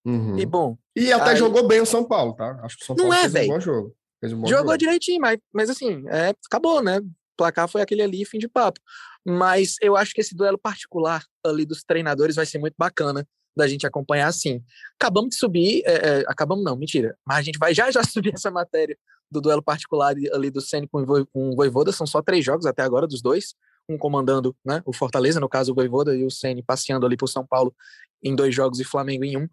Uhum. 0.05 0.39
E 0.39 0.47
bom. 0.47 0.77
E 0.97 1.13
até 1.13 1.31
aí... 1.31 1.37
jogou 1.37 1.67
bem 1.67 1.81
o 1.81 1.87
São 1.87 2.05
Paulo, 2.05 2.35
tá? 2.35 2.61
Acho 2.63 2.77
que 2.77 2.83
o 2.83 2.87
São 2.87 2.97
Paulo 2.97 3.11
não 3.11 3.17
é, 3.17 3.21
fez 3.23 3.33
véio. 3.33 3.51
um 3.51 3.55
bom 3.55 3.61
jogo. 3.61 3.97
Um 4.25 4.41
bom 4.41 4.47
Jogou 4.47 4.67
jogo. 4.67 4.79
direitinho, 4.79 5.21
mas, 5.21 5.39
mas 5.53 5.69
assim, 5.69 6.05
é, 6.09 6.33
acabou, 6.47 6.83
né? 6.83 6.99
O 6.99 7.37
placar 7.37 7.69
foi 7.69 7.83
aquele 7.83 8.03
ali, 8.03 8.25
fim 8.25 8.39
de 8.39 8.49
papo. 8.49 8.81
Mas 9.27 9.77
eu 9.81 9.97
acho 9.97 10.13
que 10.15 10.21
esse 10.21 10.35
duelo 10.35 10.59
particular 10.59 11.25
ali 11.45 11.65
dos 11.65 11.83
treinadores 11.83 12.37
vai 12.37 12.47
ser 12.47 12.59
muito 12.59 12.75
bacana 12.79 13.27
da 13.57 13.67
gente 13.67 13.87
acompanhar 13.87 14.29
assim. 14.29 14.63
Acabamos 14.99 15.31
de 15.31 15.37
subir, 15.37 15.83
é, 15.85 15.93
é, 15.93 16.25
acabamos 16.27 16.65
não, 16.65 16.77
mentira, 16.77 17.17
mas 17.27 17.39
a 17.39 17.43
gente 17.43 17.59
vai 17.59 17.75
já 17.75 17.91
já 17.91 18.03
subir 18.05 18.33
essa 18.35 18.51
matéria 18.51 18.97
do 19.31 19.41
duelo 19.41 19.63
particular 19.63 20.15
ali 20.33 20.51
do 20.51 20.61
Ceni 20.61 20.87
com, 20.87 21.05
com 21.05 21.51
o 21.51 21.57
Voivoda, 21.57 21.91
são 21.91 22.07
só 22.07 22.21
três 22.21 22.45
jogos 22.45 22.67
até 22.67 22.83
agora 22.83 23.07
dos 23.07 23.23
dois, 23.23 23.55
um 23.89 23.97
comandando 23.97 24.55
né, 24.65 24.83
o 24.85 24.93
Fortaleza, 24.93 25.41
no 25.41 25.49
caso 25.49 25.73
o 25.73 25.75
Voivoda, 25.75 26.15
e 26.15 26.25
o 26.25 26.31
Ceni 26.31 26.63
passeando 26.63 27.07
ali 27.07 27.17
por 27.17 27.29
São 27.29 27.47
Paulo 27.47 27.75
em 28.23 28.37
dois 28.37 28.55
jogos 28.55 28.79
e 28.79 28.85
Flamengo 28.85 29.25
em 29.25 29.37
um, 29.37 29.49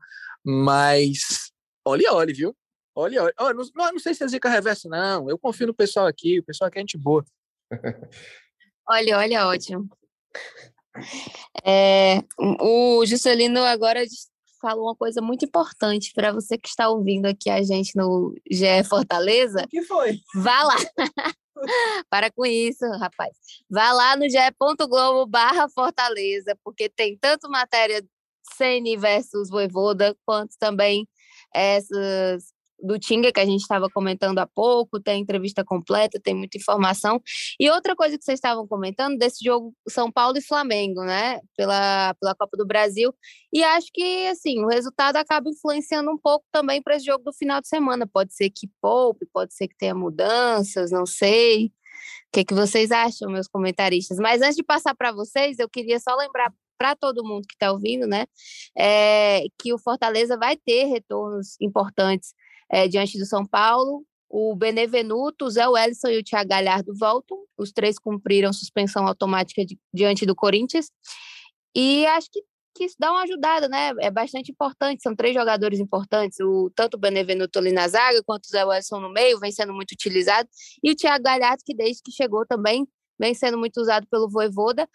mas 0.45 1.51
olha, 1.85 2.13
olha, 2.13 2.33
viu? 2.33 2.55
Olha, 2.95 3.23
olha, 3.39 3.53
não, 3.53 3.63
não, 3.75 3.91
não 3.93 3.99
sei 3.99 4.13
se 4.13 4.23
é 4.23 4.27
zica 4.27 4.49
reversa, 4.49 4.89
não, 4.89 5.29
eu 5.29 5.37
confio 5.37 5.67
no 5.67 5.73
pessoal 5.73 6.05
aqui, 6.05 6.39
o 6.39 6.43
pessoal 6.43 6.67
aqui 6.67 6.79
é 6.79 6.81
gente 6.81 6.97
boa. 6.97 7.23
Olha, 8.87 9.17
olha, 9.19 9.47
ótimo. 9.47 9.87
É, 11.63 12.23
o 12.59 13.05
Juscelino 13.05 13.63
agora 13.63 14.03
falou 14.59 14.85
uma 14.87 14.95
coisa 14.95 15.21
muito 15.21 15.45
importante 15.45 16.11
para 16.13 16.31
você 16.31 16.57
que 16.57 16.67
está 16.67 16.89
ouvindo 16.89 17.27
aqui 17.27 17.49
a 17.49 17.61
gente 17.63 17.95
no 17.95 18.33
GE 18.49 18.83
Fortaleza. 18.87 19.63
O 19.63 19.67
que 19.67 19.83
foi? 19.83 20.19
Vá 20.35 20.63
lá. 20.63 20.75
Para 22.09 22.31
com 22.31 22.45
isso, 22.45 22.85
rapaz. 22.99 23.31
Vá 23.69 23.91
lá 23.91 24.15
no 24.15 24.29
ge.globo 24.29 25.25
barra 25.29 25.67
Fortaleza, 25.69 26.57
porque 26.63 26.89
tem 26.89 27.17
tanto 27.17 27.49
matéria 27.49 28.03
Ceni 28.55 28.97
versus 28.97 29.49
Voivoda, 29.49 30.15
quanto 30.25 30.55
também 30.59 31.07
essas 31.53 32.43
do 32.81 32.97
Tinga, 32.97 33.31
que 33.31 33.39
a 33.39 33.45
gente 33.45 33.61
estava 33.61 33.89
comentando 33.89 34.39
há 34.39 34.47
pouco, 34.47 34.99
tem 34.99 35.21
entrevista 35.21 35.63
completa, 35.63 36.19
tem 36.21 36.33
muita 36.33 36.57
informação. 36.57 37.21
E 37.59 37.69
outra 37.69 37.95
coisa 37.95 38.17
que 38.17 38.23
vocês 38.23 38.37
estavam 38.37 38.67
comentando 38.67 39.17
desse 39.17 39.43
jogo 39.43 39.73
São 39.87 40.11
Paulo 40.11 40.37
e 40.37 40.41
Flamengo, 40.41 41.03
né, 41.03 41.39
pela, 41.57 42.13
pela 42.19 42.35
Copa 42.35 42.57
do 42.57 42.65
Brasil. 42.65 43.13
E 43.53 43.63
acho 43.63 43.87
que, 43.93 44.27
assim, 44.27 44.63
o 44.63 44.67
resultado 44.67 45.17
acaba 45.17 45.49
influenciando 45.49 46.09
um 46.11 46.17
pouco 46.17 46.45
também 46.51 46.81
para 46.81 46.95
esse 46.95 47.05
jogo 47.05 47.23
do 47.23 47.33
final 47.33 47.61
de 47.61 47.67
semana. 47.67 48.07
Pode 48.07 48.33
ser 48.33 48.49
que 48.49 48.69
poupe, 48.81 49.25
pode 49.33 49.53
ser 49.53 49.67
que 49.67 49.77
tenha 49.77 49.95
mudanças, 49.95 50.91
não 50.91 51.05
sei. 51.05 51.65
O 51.65 52.31
que, 52.31 52.45
que 52.45 52.53
vocês 52.53 52.91
acham, 52.91 53.31
meus 53.31 53.47
comentaristas? 53.47 54.17
Mas 54.19 54.41
antes 54.41 54.55
de 54.55 54.63
passar 54.63 54.95
para 54.95 55.11
vocês, 55.11 55.57
eu 55.59 55.67
queria 55.67 55.99
só 55.99 56.15
lembrar 56.15 56.53
para 56.79 56.95
todo 56.95 57.25
mundo 57.25 57.45
que 57.45 57.55
está 57.55 57.71
ouvindo, 57.73 58.07
né, 58.07 58.25
é, 58.75 59.43
que 59.61 59.73
o 59.73 59.77
Fortaleza 59.77 60.37
vai 60.37 60.55
ter 60.55 60.85
retornos 60.85 61.57
importantes 61.59 62.33
é, 62.71 62.87
diante 62.87 63.19
do 63.19 63.25
São 63.25 63.45
Paulo. 63.45 64.05
O 64.29 64.55
Benevenuto, 64.55 65.45
o 65.45 65.49
Zé 65.49 65.67
Wellison 65.67 66.07
e 66.07 66.19
o 66.19 66.23
Thiago 66.23 66.49
Galhardo 66.49 66.93
voltam. 66.95 67.37
Os 67.57 67.71
três 67.71 67.97
cumpriram 67.97 68.53
suspensão 68.53 69.07
automática 69.07 69.65
de, 69.65 69.77
diante 69.91 70.25
do 70.25 70.35
Corinthians. 70.35 70.91
E 71.75 72.05
acho 72.05 72.29
que, 72.31 72.43
que 72.75 72.85
isso 72.85 72.95
dá 72.99 73.11
uma 73.11 73.23
ajudada, 73.23 73.67
né? 73.67 73.91
É 73.99 74.11
bastante 74.11 74.51
importante. 74.51 75.01
São 75.01 75.15
três 75.15 75.33
jogadores 75.33 75.79
importantes. 75.79 76.39
O, 76.41 76.71
tanto 76.75 76.93
o 76.93 76.99
Benevenuto 76.99 77.57
ali 77.57 77.71
na 77.71 77.87
zaga, 77.87 78.21
quanto 78.23 78.45
o 78.45 78.49
Zé 78.49 78.63
Wellison 78.63 78.99
no 78.99 79.11
meio, 79.11 79.39
vem 79.39 79.51
sendo 79.51 79.73
muito 79.73 79.93
utilizado. 79.93 80.47
E 80.83 80.91
o 80.91 80.95
Thiago 80.95 81.23
Galhardo, 81.23 81.63
que 81.65 81.75
desde 81.75 82.03
que 82.03 82.11
chegou 82.11 82.45
também 82.45 82.87
vem 83.19 83.33
sendo 83.33 83.57
muito 83.57 83.81
usado 83.81 84.07
pelo 84.07 84.29
Voivoda. 84.29 84.87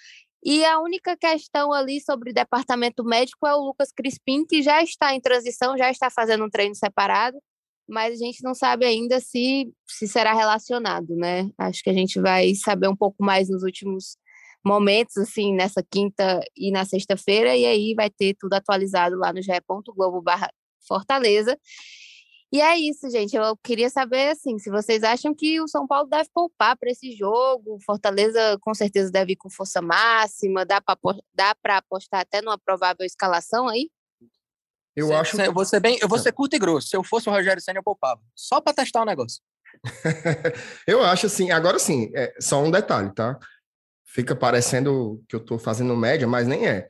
E 0.45 0.65
a 0.65 0.79
única 0.81 1.17
questão 1.17 1.73
ali 1.73 2.01
sobre 2.01 2.33
departamento 2.33 3.03
médico 3.03 3.47
é 3.47 3.55
o 3.55 3.65
Lucas 3.65 3.91
Crispim, 3.91 4.45
que 4.45 4.63
já 4.63 4.83
está 4.83 5.15
em 5.15 5.21
transição, 5.21 5.77
já 5.79 5.91
está 5.91 6.11
fazendo 6.11 6.45
um 6.45 6.51
treino 6.51 6.75
separado 6.75 7.39
mas 7.89 8.15
a 8.15 8.25
gente 8.25 8.43
não 8.43 8.55
sabe 8.55 8.87
ainda 8.87 9.21
se, 9.21 9.71
se 9.87 10.09
será 10.09 10.33
relacionado, 10.33 11.15
né? 11.17 11.51
Acho 11.59 11.83
que 11.83 11.91
a 11.91 11.93
gente 11.93 12.21
vai 12.21 12.55
saber 12.55 12.89
um 12.89 12.97
pouco 12.97 13.23
mais 13.23 13.49
nos 13.49 13.63
últimos 13.63 14.17
momentos, 14.65 15.17
assim, 15.19 15.55
nessa 15.55 15.83
quinta 15.83 16.41
e 16.57 16.71
na 16.73 16.85
sexta-feira, 16.85 17.55
e 17.55 17.67
aí 17.67 17.95
vai 17.95 18.09
ter 18.09 18.35
tudo 18.39 18.55
atualizado 18.55 19.17
lá 19.17 19.33
no 19.33 19.43
ge.globo 19.43 20.23
Fortaleza. 20.87 21.59
E 22.55 22.61
é 22.61 22.79
isso, 22.79 23.11
gente. 23.11 23.35
Eu 23.35 23.57
queria 23.57 23.91
saber, 23.91 24.29
assim, 24.29 24.61
se 24.61 24.71
vocês 24.71 25.03
acham 25.03 25.35
que 25.35 25.61
o 25.61 25.67
São 25.67 25.89
Paulo 25.89 26.09
deve 26.09 26.31
poupar 26.33 26.77
para 26.77 26.89
esse 26.89 27.11
jogo. 27.11 27.81
Fortaleza, 27.85 28.57
com 28.61 28.73
certeza, 28.73 29.11
deve 29.11 29.33
ir 29.33 29.37
com 29.37 29.51
força 29.51 29.83
máxima. 29.83 30.65
Dá 30.65 30.81
para 30.81 31.79
apostar 31.79 32.21
até 32.21 32.41
numa 32.41 32.57
provável 32.57 33.05
escalação 33.05 33.67
aí? 33.67 33.91
Eu 34.95 35.09
cê, 35.09 35.15
acho. 35.15 35.37
Cê, 35.37 35.49
eu, 35.49 35.53
vou 35.53 35.65
ser 35.65 35.81
bem, 35.81 35.99
eu 36.01 36.07
vou 36.07 36.17
ser 36.17 36.31
curto 36.31 36.55
e 36.55 36.59
grosso. 36.61 36.87
Se 36.87 36.97
eu 36.97 37.03
fosse 37.03 37.29
o 37.29 37.33
Rogério 37.33 37.61
Senna, 37.61 37.81
eu 37.81 37.83
poupava. 37.83 38.21
Só 38.37 38.61
para 38.61 38.73
testar 38.73 39.03
o 39.03 39.05
negócio. 39.05 39.43
eu 40.87 41.03
acho 41.03 41.27
assim, 41.27 41.51
agora 41.51 41.81
sim, 41.81 42.13
é 42.15 42.37
só 42.39 42.63
um 42.63 42.71
detalhe, 42.71 43.13
tá? 43.13 43.37
Fica 44.05 44.37
parecendo 44.37 45.21
que 45.29 45.35
eu 45.35 45.41
estou 45.41 45.59
fazendo 45.59 45.97
média, 45.97 46.29
mas 46.29 46.47
nem 46.47 46.69
é. 46.69 46.87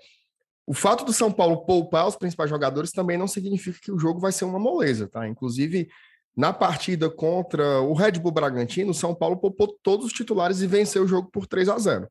O 0.66 0.72
fato 0.72 1.04
do 1.04 1.12
São 1.12 1.30
Paulo 1.30 1.64
poupar 1.64 2.06
os 2.06 2.16
principais 2.16 2.48
jogadores 2.48 2.90
também 2.90 3.18
não 3.18 3.28
significa 3.28 3.78
que 3.82 3.92
o 3.92 3.98
jogo 3.98 4.18
vai 4.18 4.32
ser 4.32 4.44
uma 4.44 4.58
moleza, 4.58 5.08
tá? 5.08 5.28
Inclusive, 5.28 5.88
na 6.36 6.52
partida 6.52 7.10
contra 7.10 7.80
o 7.80 7.92
Red 7.92 8.12
Bull 8.12 8.32
Bragantino, 8.32 8.90
o 8.90 8.94
São 8.94 9.14
Paulo 9.14 9.36
poupou 9.36 9.78
todos 9.82 10.06
os 10.06 10.12
titulares 10.12 10.62
e 10.62 10.66
venceu 10.66 11.04
o 11.04 11.08
jogo 11.08 11.30
por 11.30 11.46
3 11.46 11.68
a 11.68 11.78
0. 11.78 12.08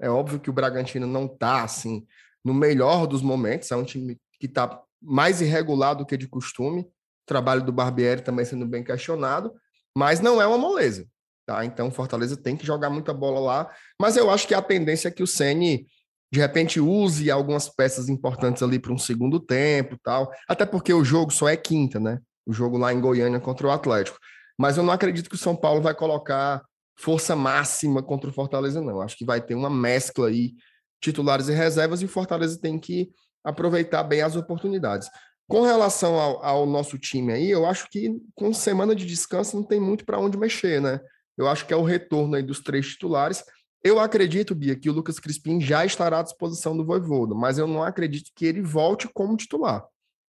É 0.00 0.08
óbvio 0.08 0.38
que 0.38 0.48
o 0.48 0.52
Bragantino 0.52 1.06
não 1.06 1.26
tá 1.26 1.62
assim 1.62 2.06
no 2.44 2.54
melhor 2.54 3.06
dos 3.06 3.20
momentos, 3.20 3.70
é 3.70 3.76
um 3.76 3.84
time 3.84 4.16
que 4.38 4.46
está 4.46 4.80
mais 5.02 5.40
irregular 5.40 5.94
do 5.94 6.06
que 6.06 6.16
de 6.16 6.28
costume. 6.28 6.82
O 6.82 7.26
trabalho 7.26 7.62
do 7.62 7.72
Barbieri 7.72 8.22
também 8.22 8.44
sendo 8.44 8.64
bem 8.64 8.82
questionado, 8.82 9.52
mas 9.94 10.20
não 10.20 10.40
é 10.40 10.46
uma 10.46 10.56
moleza. 10.56 11.06
Tá? 11.44 11.64
Então, 11.64 11.90
Fortaleza 11.90 12.36
tem 12.36 12.56
que 12.56 12.66
jogar 12.66 12.90
muita 12.90 13.12
bola 13.12 13.40
lá, 13.40 13.74
mas 14.00 14.16
eu 14.16 14.30
acho 14.30 14.46
que 14.46 14.54
a 14.54 14.62
tendência 14.62 15.08
é 15.08 15.10
que 15.10 15.22
o 15.22 15.26
Ceni 15.26 15.86
de 16.30 16.38
repente 16.40 16.78
use 16.80 17.30
algumas 17.30 17.68
peças 17.68 18.08
importantes 18.08 18.62
ali 18.62 18.78
para 18.78 18.92
um 18.92 18.98
segundo 18.98 19.40
tempo, 19.40 19.98
tal. 20.02 20.30
Até 20.46 20.66
porque 20.66 20.92
o 20.92 21.04
jogo 21.04 21.32
só 21.32 21.48
é 21.48 21.56
quinta, 21.56 21.98
né? 21.98 22.18
O 22.46 22.52
jogo 22.52 22.76
lá 22.76 22.92
em 22.92 23.00
Goiânia 23.00 23.40
contra 23.40 23.66
o 23.66 23.70
Atlético. 23.70 24.18
Mas 24.58 24.76
eu 24.76 24.82
não 24.82 24.92
acredito 24.92 25.28
que 25.28 25.36
o 25.36 25.38
São 25.38 25.56
Paulo 25.56 25.80
vai 25.80 25.94
colocar 25.94 26.62
força 26.98 27.36
máxima 27.36 28.02
contra 28.02 28.28
o 28.28 28.32
Fortaleza, 28.32 28.80
não. 28.80 29.00
Acho 29.00 29.16
que 29.16 29.24
vai 29.24 29.40
ter 29.40 29.54
uma 29.54 29.70
mescla 29.70 30.28
aí, 30.28 30.52
titulares 31.00 31.48
e 31.48 31.52
reservas, 31.52 32.02
e 32.02 32.06
o 32.06 32.08
Fortaleza 32.08 32.60
tem 32.60 32.78
que 32.78 33.10
aproveitar 33.44 34.02
bem 34.02 34.20
as 34.20 34.36
oportunidades. 34.36 35.08
Com 35.48 35.62
relação 35.62 36.18
ao, 36.18 36.44
ao, 36.44 36.66
nosso 36.66 36.98
time 36.98 37.32
aí, 37.32 37.48
eu 37.50 37.64
acho 37.64 37.88
que 37.88 38.10
com 38.34 38.52
semana 38.52 38.94
de 38.94 39.06
descanso 39.06 39.56
não 39.56 39.62
tem 39.64 39.80
muito 39.80 40.04
para 40.04 40.18
onde 40.18 40.36
mexer, 40.36 40.80
né? 40.82 41.00
Eu 41.38 41.48
acho 41.48 41.64
que 41.64 41.72
é 41.72 41.76
o 41.76 41.84
retorno 41.84 42.34
aí 42.34 42.42
dos 42.42 42.60
três 42.60 42.88
titulares. 42.88 43.44
Eu 43.88 43.98
acredito, 43.98 44.54
Bia, 44.54 44.76
que 44.76 44.90
o 44.90 44.92
Lucas 44.92 45.18
Crispim 45.18 45.60
já 45.62 45.82
estará 45.82 46.20
à 46.20 46.22
disposição 46.22 46.76
do 46.76 46.84
Voivoda, 46.84 47.34
mas 47.34 47.56
eu 47.56 47.66
não 47.66 47.82
acredito 47.82 48.30
que 48.34 48.44
ele 48.44 48.60
volte 48.60 49.08
como 49.08 49.34
titular, 49.34 49.82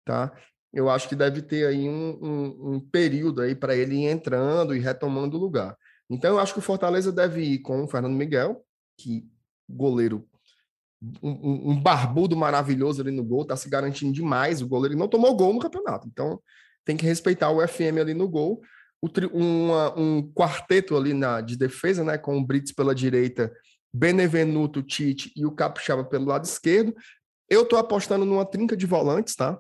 tá? 0.05 0.33
Eu 0.73 0.91
acho 0.91 1.09
que 1.09 1.15
deve 1.15 1.41
ter 1.41 1.65
aí 1.69 1.89
um, 1.89 2.19
um, 2.21 2.75
um 2.75 2.81
período 2.81 3.43
aí 3.43 3.55
para 3.55 3.77
ele 3.77 3.95
ir 3.95 4.07
entrando 4.07 4.75
e 4.75 4.81
retomando 4.81 5.37
o 5.37 5.41
lugar. 5.41 5.77
Então, 6.11 6.33
eu 6.33 6.41
acho 6.41 6.53
que 6.53 6.59
o 6.59 6.63
Fortaleza 6.63 7.13
deve 7.13 7.43
ir 7.43 7.59
com 7.61 7.85
o 7.85 7.87
Fernando 7.87 8.17
Miguel, 8.17 8.61
que 8.99 9.25
goleiro 9.69 10.27
um, 11.23 11.71
um, 11.71 11.81
barbudo 11.81 12.37
maravilhoso 12.37 13.03
ali 13.03 13.13
no 13.13 13.23
gol, 13.23 13.45
tá 13.45 13.57
se 13.57 13.69
garantindo 13.69 14.13
demais. 14.13 14.63
O 14.63 14.67
goleiro 14.67 14.99
não 14.99 15.07
tomou 15.07 15.37
gol 15.37 15.55
no 15.55 15.61
campeonato, 15.61 16.09
então 16.09 16.43
tem 16.85 16.97
que 16.97 17.07
respeitar 17.07 17.51
o 17.51 17.65
FM 17.65 18.01
ali 18.01 18.15
no 18.15 18.29
gol. 18.29 18.61
Uma, 19.33 19.99
um 19.99 20.23
quarteto 20.33 20.97
ali 20.97 21.13
na, 21.13 21.41
de 21.41 21.57
defesa, 21.57 22.03
né, 22.03 22.17
com 22.17 22.39
o 22.39 22.45
Brits 22.45 22.73
pela 22.73 22.95
direita, 22.95 23.53
Benevenuto, 23.93 24.83
Tite 24.83 25.33
e 25.37 25.45
o 25.45 25.53
Capixaba 25.53 26.05
pelo 26.05 26.27
lado 26.27 26.45
esquerdo. 26.45 26.95
Eu 27.49 27.67
tô 27.67 27.77
apostando 27.77 28.25
numa 28.25 28.45
trinca 28.45 28.77
de 28.77 28.87
volantes, 28.87 29.37
tá? 29.37 29.59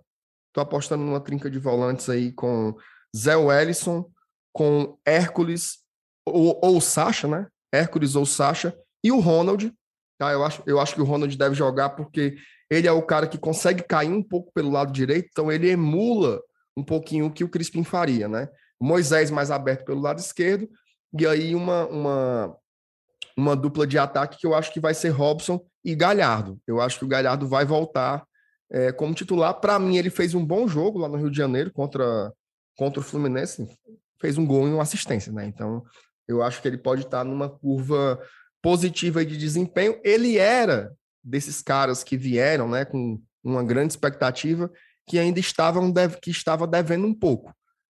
Tô 0.52 0.61
apostando 0.61 1.04
numa 1.04 1.20
trinca 1.20 1.50
de 1.50 1.59
volantes 1.59 2.09
aí 2.09 2.33
com 2.33 2.74
Zé 3.14 3.37
Wellison, 3.37 4.11
com 4.52 4.98
Hércules 5.04 5.78
ou, 6.26 6.59
ou 6.62 6.80
Sacha, 6.80 7.28
né? 7.28 7.46
Hércules 7.72 8.16
ou 8.16 8.24
Sacha 8.24 8.76
e 9.04 9.12
o 9.12 9.20
Ronald. 9.20 9.72
Tá? 10.18 10.33
Eu, 10.33 10.44
acho, 10.44 10.62
eu 10.66 10.80
acho 10.80 10.94
que 10.94 11.00
o 11.00 11.04
Ronald 11.04 11.37
deve 11.37 11.54
jogar 11.54 11.90
porque 11.90 12.37
ele 12.70 12.88
é 12.88 12.92
o 12.92 13.02
cara 13.02 13.26
que 13.26 13.38
consegue 13.38 13.83
cair 13.83 14.11
um 14.11 14.22
pouco 14.22 14.52
pelo 14.52 14.70
lado 14.70 14.92
direito, 14.92 15.28
então 15.30 15.52
ele 15.52 15.68
emula 15.68 16.40
um 16.76 16.83
pouquinho 16.83 17.26
o 17.26 17.30
que 17.30 17.44
o 17.44 17.48
Crispim 17.48 17.85
faria, 17.85 18.26
né? 18.26 18.48
Moisés 18.81 19.31
mais 19.31 19.51
aberto 19.51 19.85
pelo 19.85 20.01
lado 20.01 20.19
esquerdo, 20.19 20.69
e 21.19 21.27
aí 21.27 21.55
uma, 21.55 21.87
uma, 21.87 22.57
uma 23.37 23.57
dupla 23.57 23.87
de 23.87 23.99
ataque 23.99 24.39
que 24.39 24.47
eu 24.47 24.55
acho 24.55 24.73
que 24.73 24.81
vai 24.81 24.95
ser 24.95 25.11
Robson 25.11 25.65
e 25.85 25.95
Galhardo. 25.95 26.61
Eu 26.67 26.81
acho 26.81 26.99
que 26.99 27.05
o 27.05 27.09
Galhardo 27.09 27.47
vai 27.47 27.65
voltar 27.65 28.25
é, 28.71 28.91
como 28.93 29.15
titular. 29.15 29.55
Para 29.55 29.79
mim, 29.79 29.97
ele 29.97 30.11
fez 30.11 30.35
um 30.35 30.45
bom 30.45 30.67
jogo 30.67 30.99
lá 30.99 31.09
no 31.09 31.17
Rio 31.17 31.31
de 31.31 31.37
Janeiro 31.37 31.73
contra, 31.73 32.33
contra 32.77 33.01
o 33.01 33.03
Fluminense, 33.03 33.67
fez 34.21 34.37
um 34.39 34.47
gol 34.47 34.67
e 34.67 34.73
uma 34.73 34.83
assistência, 34.83 35.33
né? 35.33 35.47
Então, 35.47 35.85
eu 36.27 36.43
acho 36.43 36.61
que 36.61 36.69
ele 36.69 36.79
pode 36.79 37.03
estar 37.03 37.25
numa 37.25 37.49
curva 37.49 38.21
positiva 38.63 39.25
de 39.25 39.37
desempenho. 39.37 40.01
Ele 40.03 40.39
era 40.39 40.93
desses 41.23 41.63
caras 41.63 42.03
que 42.03 42.17
vieram, 42.17 42.69
né, 42.69 42.85
com 42.85 43.21
uma 43.43 43.63
grande 43.63 43.93
expectativa, 43.93 44.71
que 45.07 45.19
ainda 45.19 45.39
estavam 45.39 45.93
que 46.21 46.31
estava 46.31 46.67
devendo 46.67 47.07
um 47.07 47.15
pouco. 47.15 47.55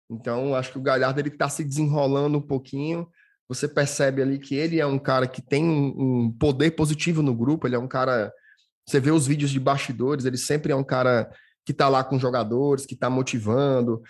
Então, 0.10 0.54
acho 0.56 0.72
que 0.72 0.78
o 0.78 0.82
Galhardo 0.82 1.20
ele 1.20 1.30
está 1.30 1.50
se 1.50 1.63
desenrolando 1.63 2.38
um 2.38 2.41
pouquinho. 2.41 3.08
Você 3.48 3.68
percebe 3.68 4.22
ali 4.22 4.39
que 4.39 4.56
ele 4.56 4.80
é 4.80 4.86
um 4.86 5.00
cara 5.00 5.28
que 5.28 5.41
tem 5.41 5.63
um, 5.63 6.26
um 6.26 6.32
poder 6.32 6.72
positivo 6.72 7.22
no 7.22 7.36
grupo. 7.36 7.68
Ele 7.68 7.76
é 7.76 7.80
um 7.80 7.88
cara. 7.88 8.32
Você 8.88 9.00
vê 9.00 9.12
os 9.12 9.26
vídeos 9.26 9.52
de 9.52 9.60
bastidores, 9.60 10.26
ele 10.26 10.38
sempre 10.38 10.72
é 10.72 10.76
um 10.76 10.84
cara 10.84 11.30
que 11.65 11.72
está 11.72 11.89
lá 11.89 12.04
com 12.04 12.20
jogadores, 12.20 12.86
que 12.86 12.94
está 12.94 13.10
motivando. 13.10 14.02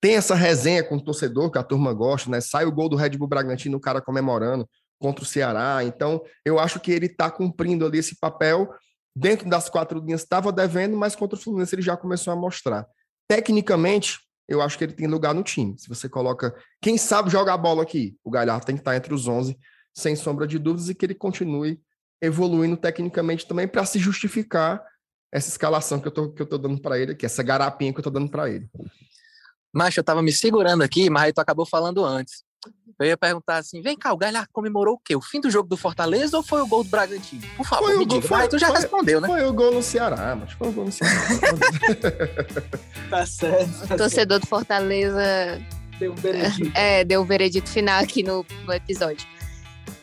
Tem 0.00 0.16
essa 0.16 0.34
resenha 0.34 0.82
com 0.82 0.96
o 0.96 1.00
torcedor 1.00 1.50
que 1.50 1.58
a 1.58 1.62
turma 1.62 1.92
gosta, 1.92 2.28
né? 2.28 2.40
Sai 2.40 2.64
o 2.64 2.72
gol 2.72 2.88
do 2.88 2.96
Red 2.96 3.10
Bull 3.10 3.28
Bragantino, 3.28 3.78
o 3.78 3.80
cara 3.80 4.02
comemorando 4.02 4.68
contra 5.00 5.24
o 5.24 5.26
Ceará. 5.26 5.84
Então, 5.84 6.22
eu 6.44 6.58
acho 6.58 6.80
que 6.80 6.90
ele 6.90 7.06
está 7.06 7.30
cumprindo 7.30 7.86
ali 7.86 7.98
esse 7.98 8.18
papel. 8.18 8.68
Dentro 9.16 9.48
das 9.48 9.68
quatro 9.68 10.00
linhas 10.00 10.22
estava 10.22 10.50
devendo, 10.50 10.96
mas 10.96 11.14
contra 11.14 11.38
o 11.38 11.40
Fluminense 11.40 11.74
ele 11.74 11.82
já 11.82 11.96
começou 11.96 12.32
a 12.32 12.36
mostrar. 12.36 12.86
Tecnicamente, 13.28 14.18
eu 14.48 14.60
acho 14.60 14.76
que 14.76 14.84
ele 14.84 14.92
tem 14.92 15.06
lugar 15.06 15.34
no 15.34 15.42
time. 15.42 15.74
Se 15.78 15.88
você 15.88 16.08
coloca 16.08 16.54
quem 16.80 16.98
sabe 16.98 17.30
jogar 17.30 17.56
bola 17.56 17.82
aqui, 17.82 18.16
o 18.22 18.30
Galhardo 18.30 18.66
tem 18.66 18.76
que 18.76 18.80
estar 18.80 18.96
entre 18.96 19.14
os 19.14 19.26
11, 19.26 19.56
sem 19.94 20.14
sombra 20.14 20.46
de 20.46 20.58
dúvidas, 20.58 20.88
e 20.88 20.94
que 20.94 21.06
ele 21.06 21.14
continue 21.14 21.80
evoluindo 22.20 22.76
tecnicamente 22.76 23.46
também 23.46 23.68
para 23.68 23.84
se 23.84 23.98
justificar 23.98 24.82
essa 25.32 25.48
escalação 25.48 26.00
que 26.00 26.08
eu 26.08 26.12
tô, 26.12 26.30
que 26.30 26.40
eu 26.40 26.46
tô 26.46 26.56
dando 26.56 26.80
para 26.80 26.98
ele 26.98 27.12
aqui, 27.12 27.26
essa 27.26 27.42
garapinha 27.42 27.92
que 27.92 27.98
eu 27.98 28.04
tô 28.04 28.10
dando 28.10 28.30
para 28.30 28.48
ele. 28.48 28.68
Macho, 29.72 29.98
eu 29.98 30.04
tava 30.04 30.22
me 30.22 30.32
segurando 30.32 30.82
aqui, 30.82 31.10
mas 31.10 31.24
aí 31.24 31.32
tu 31.32 31.40
acabou 31.40 31.66
falando 31.66 32.04
antes. 32.04 32.44
Eu 32.98 33.06
ia 33.06 33.16
perguntar 33.16 33.56
assim: 33.56 33.82
vem 33.82 33.96
cá, 33.96 34.12
o 34.12 34.16
Galhardo 34.16 34.48
comemorou 34.52 34.94
o 34.94 34.98
quê? 34.98 35.16
O 35.16 35.20
fim 35.20 35.40
do 35.40 35.50
jogo 35.50 35.68
do 35.68 35.76
Fortaleza 35.76 36.36
ou 36.36 36.42
foi 36.42 36.60
o 36.60 36.66
gol 36.66 36.84
do 36.84 36.90
Bragantino? 36.90 37.42
Por 37.56 37.66
favor, 37.66 37.86
foi 37.86 37.98
me 37.98 38.06
diga. 38.06 38.26
Foi, 38.26 38.38
mas 38.38 38.48
tu 38.48 38.58
já 38.58 38.68
foi, 38.68 38.76
respondeu, 38.76 39.20
né? 39.20 39.28
Foi 39.28 39.44
o 39.44 39.52
gol 39.52 39.74
no 39.74 39.82
Ceará, 39.82 40.36
mas 40.36 40.52
foi 40.52 40.68
o 40.68 40.72
gol 40.72 40.84
no 40.84 40.92
Ceará. 40.92 41.20
tá 43.10 43.26
certo. 43.26 43.88
Tá 43.88 43.96
torcedor 43.96 44.38
do 44.38 44.46
Fortaleza. 44.46 45.60
Deu 45.98 46.12
um 46.12 46.16
veredito. 46.16 46.72
É, 46.76 47.04
deu 47.04 47.20
o 47.20 47.24
um 47.24 47.26
veredito 47.26 47.68
final 47.68 48.02
aqui 48.02 48.22
no, 48.22 48.44
no 48.64 48.72
episódio. 48.72 49.26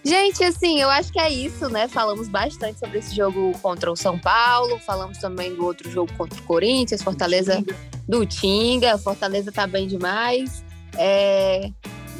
Gente, 0.04 0.44
assim, 0.44 0.82
eu 0.82 0.90
acho 0.90 1.12
que 1.14 1.20
é 1.20 1.30
isso, 1.30 1.70
né? 1.70 1.88
Falamos 1.88 2.28
bastante 2.28 2.80
sobre 2.80 3.00
esse 3.00 3.16
jogo 3.16 3.52
contra 3.62 3.92
o 3.92 3.96
São 3.96 4.18
Paulo, 4.18 4.80
falamos 4.80 5.20
também 5.20 5.54
do 5.54 5.64
outro 5.64 5.90
jogo 5.92 6.12
contra 6.18 6.40
o 6.40 6.44
Corinthians, 6.44 7.04
Fortaleza 7.04 7.64
do 8.08 8.26
Tinga. 8.26 8.98
Fortaleza 8.98 9.52
tá 9.52 9.68
bem 9.68 9.88
demais. 9.88 10.64
É, 10.98 11.70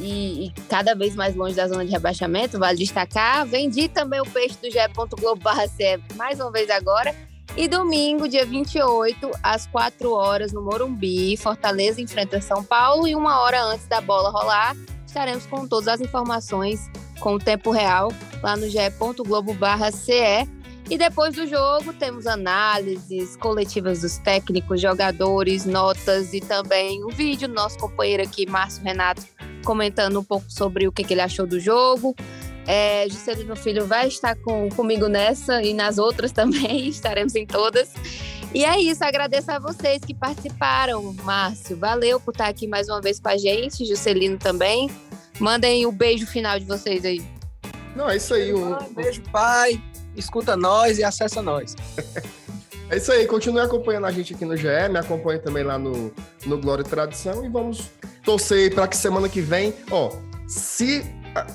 e, 0.02 0.46
e, 0.46 0.54
cada 0.68 0.96
vez 0.96 1.16
mais 1.16 1.36
longe 1.36 1.56
da 1.56 1.68
zona 1.68 1.86
de 1.86 1.92
rebaixamento, 1.92 2.58
vale 2.58 2.78
destacar. 2.78 3.46
Vendi 3.46 3.88
também 3.88 4.20
o 4.20 4.26
peixe 4.26 4.58
do 4.62 4.70
GE. 4.70 4.80
Globo 5.20 5.42
mais 6.16 6.40
uma 6.40 6.52
vez 6.52 6.70
agora. 6.70 7.16
E 7.56 7.68
domingo, 7.68 8.28
dia 8.28 8.46
28, 8.46 9.32
às 9.44 9.68
4 9.68 10.12
horas, 10.12 10.54
no 10.54 10.62
Morumbi, 10.62 11.36
Fortaleza 11.38 12.02
enfrenta 12.02 12.40
São 12.42 12.64
Paulo. 12.64 13.08
E 13.08 13.16
uma 13.16 13.42
hora 13.42 13.62
antes 13.64 13.86
da 13.88 14.00
bola 14.02 14.30
rolar, 14.30 14.76
estaremos 15.06 15.46
com 15.46 15.68
todas 15.68 15.90
as 15.90 16.02
informações 16.02 16.90
com 17.20 17.36
o 17.36 17.40
tempo 17.40 17.70
real 17.72 18.12
lá 18.42 18.56
no 18.56 18.70
ge.globo.ce. 18.70 20.48
E 20.90 20.98
depois 20.98 21.36
do 21.36 21.48
jogo, 21.48 21.94
temos 21.94 22.28
análises 22.28 23.38
coletivas 23.38 24.02
dos 24.02 24.18
técnicos, 24.18 24.82
jogadores, 24.82 25.66
notas 25.66 26.34
e 26.34 26.42
também 26.42 27.04
um 27.06 27.10
vídeo 27.10 27.48
do 27.48 27.54
nosso 27.54 27.78
companheiro 27.78 28.24
aqui, 28.24 28.50
Márcio 28.50 28.84
Renato, 28.84 29.24
comentando 29.62 30.20
um 30.20 30.24
pouco 30.24 30.46
sobre 30.50 30.88
o 30.88 30.92
que, 30.92 31.04
que 31.04 31.14
ele 31.14 31.22
achou 31.22 31.46
do 31.46 31.60
jogo. 31.60 32.16
É, 32.68 33.08
Juscelino 33.10 33.56
Filho 33.56 33.86
vai 33.86 34.08
estar 34.08 34.36
com, 34.36 34.70
comigo 34.70 35.08
nessa 35.08 35.62
e 35.64 35.74
nas 35.74 35.98
outras 35.98 36.32
também, 36.34 36.88
estaremos 36.88 37.36
em 37.36 37.46
todas. 37.46 37.90
E 38.54 38.66
é 38.66 38.80
isso, 38.80 39.04
agradeço 39.04 39.50
a 39.52 39.60
vocês 39.60 40.02
que 40.04 40.14
participaram, 40.14 41.14
Márcio. 41.24 41.78
Valeu 41.78 42.20
por 42.20 42.32
estar 42.32 42.48
aqui 42.48 42.68
mais 42.68 42.90
uma 42.90 43.00
vez 43.00 43.20
com 43.20 43.30
a 43.30 43.38
gente, 43.38 43.86
Juscelino 43.86 44.38
também. 44.38 44.90
Mandem 45.40 45.86
o 45.86 45.92
beijo 45.92 46.28
final 46.28 46.60
de 46.60 46.66
vocês 46.66 47.06
aí. 47.06 47.22
Não, 47.96 48.10
é 48.10 48.18
isso 48.18 48.34
aí. 48.34 48.54
Um... 48.54 48.76
Beijo, 48.94 49.22
pai. 49.32 49.82
Escuta 50.16 50.58
nós 50.58 51.00
e 51.00 51.04
acessa 51.04 51.42
nós. 51.42 51.76
É 52.92 52.98
isso 52.98 53.10
aí, 53.10 53.26
continue 53.26 53.62
acompanhando 53.62 54.06
a 54.06 54.12
gente 54.12 54.34
aqui 54.34 54.44
no 54.44 54.58
GE, 54.58 54.68
me 54.90 55.00
acompanhe 55.00 55.40
também 55.40 55.64
lá 55.64 55.80
no, 55.80 56.14
no 56.46 56.58
Glória 56.60 56.84
e 56.84 56.86
Tradição 56.86 57.46
e 57.46 57.48
vamos 57.48 57.90
torcer 58.24 58.74
para 58.74 58.88
que 58.88 58.98
semana 58.98 59.28
que 59.28 59.42
vem, 59.42 59.74
ó, 59.90 60.12
se 60.48 61.04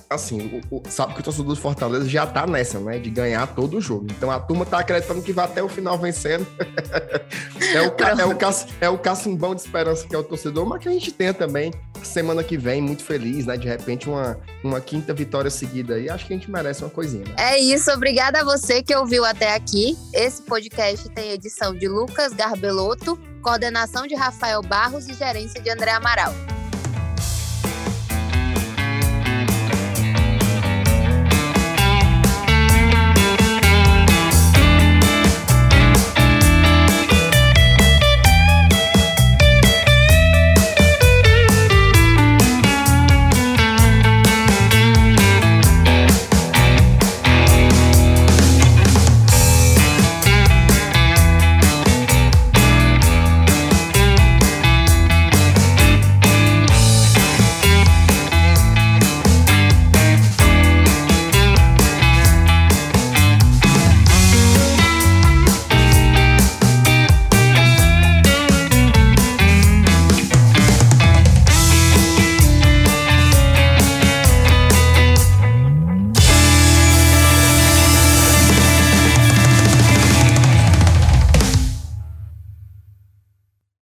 assim, 0.08 0.62
o, 0.70 0.76
o, 0.76 0.82
sabe 0.88 1.14
que 1.14 1.20
o 1.20 1.22
torcedor 1.22 1.54
do 1.54 1.60
Fortaleza 1.60 2.08
já 2.08 2.26
tá 2.26 2.46
nessa, 2.46 2.78
né? 2.80 2.98
De 2.98 3.10
ganhar 3.10 3.46
todo 3.48 3.76
o 3.76 3.80
jogo. 3.80 4.06
Então 4.10 4.30
a 4.30 4.40
turma 4.40 4.64
tá 4.64 4.78
acreditando 4.78 5.22
que 5.22 5.32
vai 5.32 5.44
até 5.44 5.62
o 5.62 5.68
final 5.68 5.98
vencendo. 5.98 6.46
é, 7.74 7.80
o, 7.82 7.84
é, 7.84 8.26
o, 8.26 8.38
é 8.80 8.88
o 8.88 8.98
cacimbão 8.98 9.54
de 9.54 9.60
esperança 9.60 10.06
que 10.06 10.14
é 10.14 10.18
o 10.18 10.24
torcedor, 10.24 10.66
mas 10.66 10.80
que 10.80 10.88
a 10.88 10.92
gente 10.92 11.12
tenha 11.12 11.34
também 11.34 11.72
semana 12.02 12.42
que 12.42 12.56
vem, 12.56 12.80
muito 12.80 13.02
feliz, 13.02 13.46
né? 13.46 13.56
De 13.56 13.68
repente, 13.68 14.08
uma, 14.08 14.38
uma 14.62 14.80
quinta 14.80 15.12
vitória 15.12 15.50
seguida 15.50 15.94
aí. 15.94 16.08
Acho 16.08 16.26
que 16.26 16.32
a 16.32 16.36
gente 16.36 16.50
merece 16.50 16.82
uma 16.82 16.90
coisinha. 16.90 17.24
Né? 17.24 17.34
É 17.36 17.58
isso, 17.58 17.90
obrigada 17.90 18.40
a 18.40 18.44
você 18.44 18.82
que 18.82 18.94
ouviu 18.94 19.24
até 19.24 19.54
aqui. 19.54 19.98
Esse 20.14 20.42
podcast 20.42 21.08
tem 21.10 21.32
edição 21.32 21.74
de 21.74 21.88
Lucas 21.88 22.32
Garbelotto, 22.32 23.18
coordenação 23.42 24.06
de 24.06 24.14
Rafael 24.14 24.62
Barros 24.62 25.08
e 25.08 25.14
gerência 25.14 25.60
de 25.60 25.68
André 25.68 25.90
Amaral. 25.90 26.32